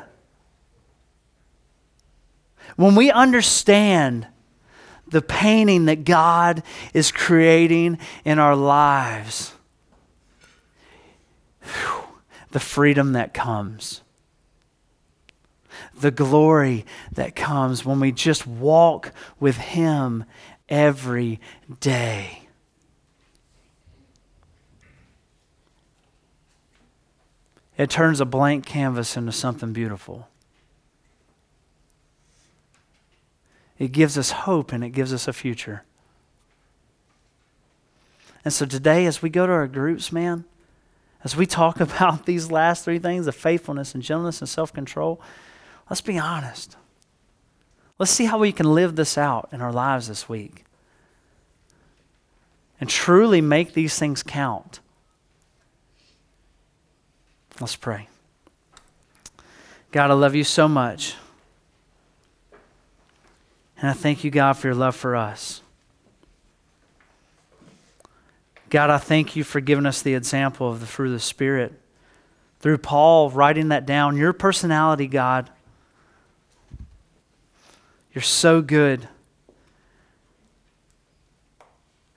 when 2.77 2.95
we 2.97 3.11
understand 3.11 4.27
the 5.09 5.23
painting 5.23 5.87
that 5.87 6.05
God 6.05 6.63
is 6.93 7.11
creating 7.11 7.99
in 8.23 8.39
our 8.39 8.55
lives, 8.55 9.55
whew, 11.63 12.05
the 12.51 12.61
freedom 12.61 13.15
that 13.15 13.33
comes, 13.33 14.03
the 16.01 16.11
glory 16.11 16.85
that 17.13 17.35
comes 17.35 17.85
when 17.85 18.01
we 18.01 18.13
just 18.13 18.47
walk 18.47 19.13
with 19.41 19.57
Him 19.57 20.25
every 20.69 21.41
day. 21.81 22.43
It 27.77 27.91
turns 27.91 28.21
a 28.21 28.25
blank 28.25 28.65
canvas 28.65 29.17
into 29.17 29.33
something 29.33 29.73
beautiful. 29.73 30.29
It 33.79 33.93
gives 33.93 34.17
us 34.17 34.31
hope 34.31 34.73
and 34.73 34.83
it 34.83 34.91
gives 34.91 35.13
us 35.13 35.29
a 35.29 35.33
future. 35.33 35.83
And 38.45 38.55
so 38.55 38.65
today, 38.65 39.07
as 39.07 39.21
we 39.21 39.29
go 39.29 39.47
to 39.47 39.53
our 39.53 39.67
groups, 39.67 40.13
man, 40.13 40.45
as 41.25 41.37
we 41.37 41.47
talk 41.47 41.81
about 41.81 42.25
these 42.25 42.51
last 42.51 42.85
three 42.85 42.99
things 42.99 43.27
of 43.27 43.35
faithfulness 43.35 43.95
and 43.95 44.03
gentleness 44.03 44.41
and 44.41 44.49
self 44.49 44.73
control, 44.73 45.21
let's 45.89 46.01
be 46.01 46.19
honest. 46.19 46.77
Let's 47.99 48.13
see 48.13 48.27
how 48.27 48.39
we 48.39 48.53
can 48.53 48.75
live 48.75 48.97
this 48.97 49.17
out 49.17 49.49
in 49.53 49.61
our 49.63 49.73
lives 49.73 50.09
this 50.09 50.29
week 50.29 50.65
and 52.81 52.91
truly 52.91 53.41
make 53.41 53.73
these 53.73 53.99
things 53.99 54.23
count. 54.23 54.81
Let's 57.59 57.77
pray. 57.77 58.09
God, 59.93 60.11
I 60.11 60.15
love 60.15 60.35
you 60.35 60.45
so 60.45 60.69
much. 60.69 61.15
And 63.79 63.89
I 63.89 63.93
thank 63.95 64.25
you, 64.25 64.31
God, 64.31 64.55
for 64.55 64.69
your 64.69 64.75
love 64.75 64.97
for 64.97 65.17
us. 65.17 65.63
God, 68.69 68.91
I 68.91 68.99
thank 68.99 69.37
you 69.37 69.45
for 69.45 69.61
giving 69.61 69.87
us 69.87 70.03
the 70.03 70.15
example 70.15 70.69
of 70.69 70.81
the 70.81 70.87
fruit 70.87 71.07
of 71.07 71.13
the 71.13 71.21
Spirit. 71.21 71.73
Through 72.61 72.79
Paul 72.79 73.31
writing 73.31 73.69
that 73.69 73.87
down, 73.87 74.17
your 74.17 74.33
personality, 74.33 75.07
God, 75.07 75.51
you're 78.17 78.23
so 78.23 78.63
good. 78.63 79.07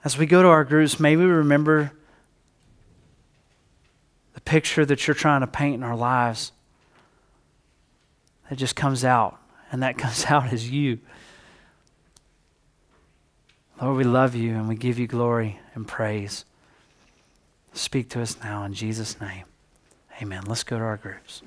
As 0.05 0.17
we 0.17 0.25
go 0.25 0.41
to 0.41 0.47
our 0.47 0.63
groups, 0.63 0.97
may 0.97 1.17
we 1.17 1.25
remember 1.25 1.91
the 4.33 4.39
picture 4.39 4.85
that 4.85 5.05
you're 5.05 5.13
trying 5.13 5.41
to 5.41 5.47
paint 5.47 5.75
in 5.75 5.83
our 5.83 5.97
lives. 5.97 6.53
That 8.49 8.55
just 8.55 8.77
comes 8.77 9.03
out, 9.03 9.39
and 9.73 9.83
that 9.83 9.97
comes 9.97 10.23
out 10.27 10.53
as 10.53 10.71
you. 10.71 10.99
Lord, 13.81 13.97
we 13.97 14.05
love 14.05 14.35
you 14.35 14.51
and 14.55 14.69
we 14.69 14.75
give 14.75 14.97
you 14.97 15.05
glory 15.05 15.59
and 15.75 15.85
praise. 15.85 16.45
Speak 17.73 18.09
to 18.11 18.21
us 18.21 18.37
now 18.41 18.63
in 18.63 18.73
Jesus' 18.73 19.19
name. 19.19 19.43
Amen. 20.21 20.43
Let's 20.47 20.63
go 20.63 20.77
to 20.77 20.83
our 20.83 20.97
groups. 20.97 21.41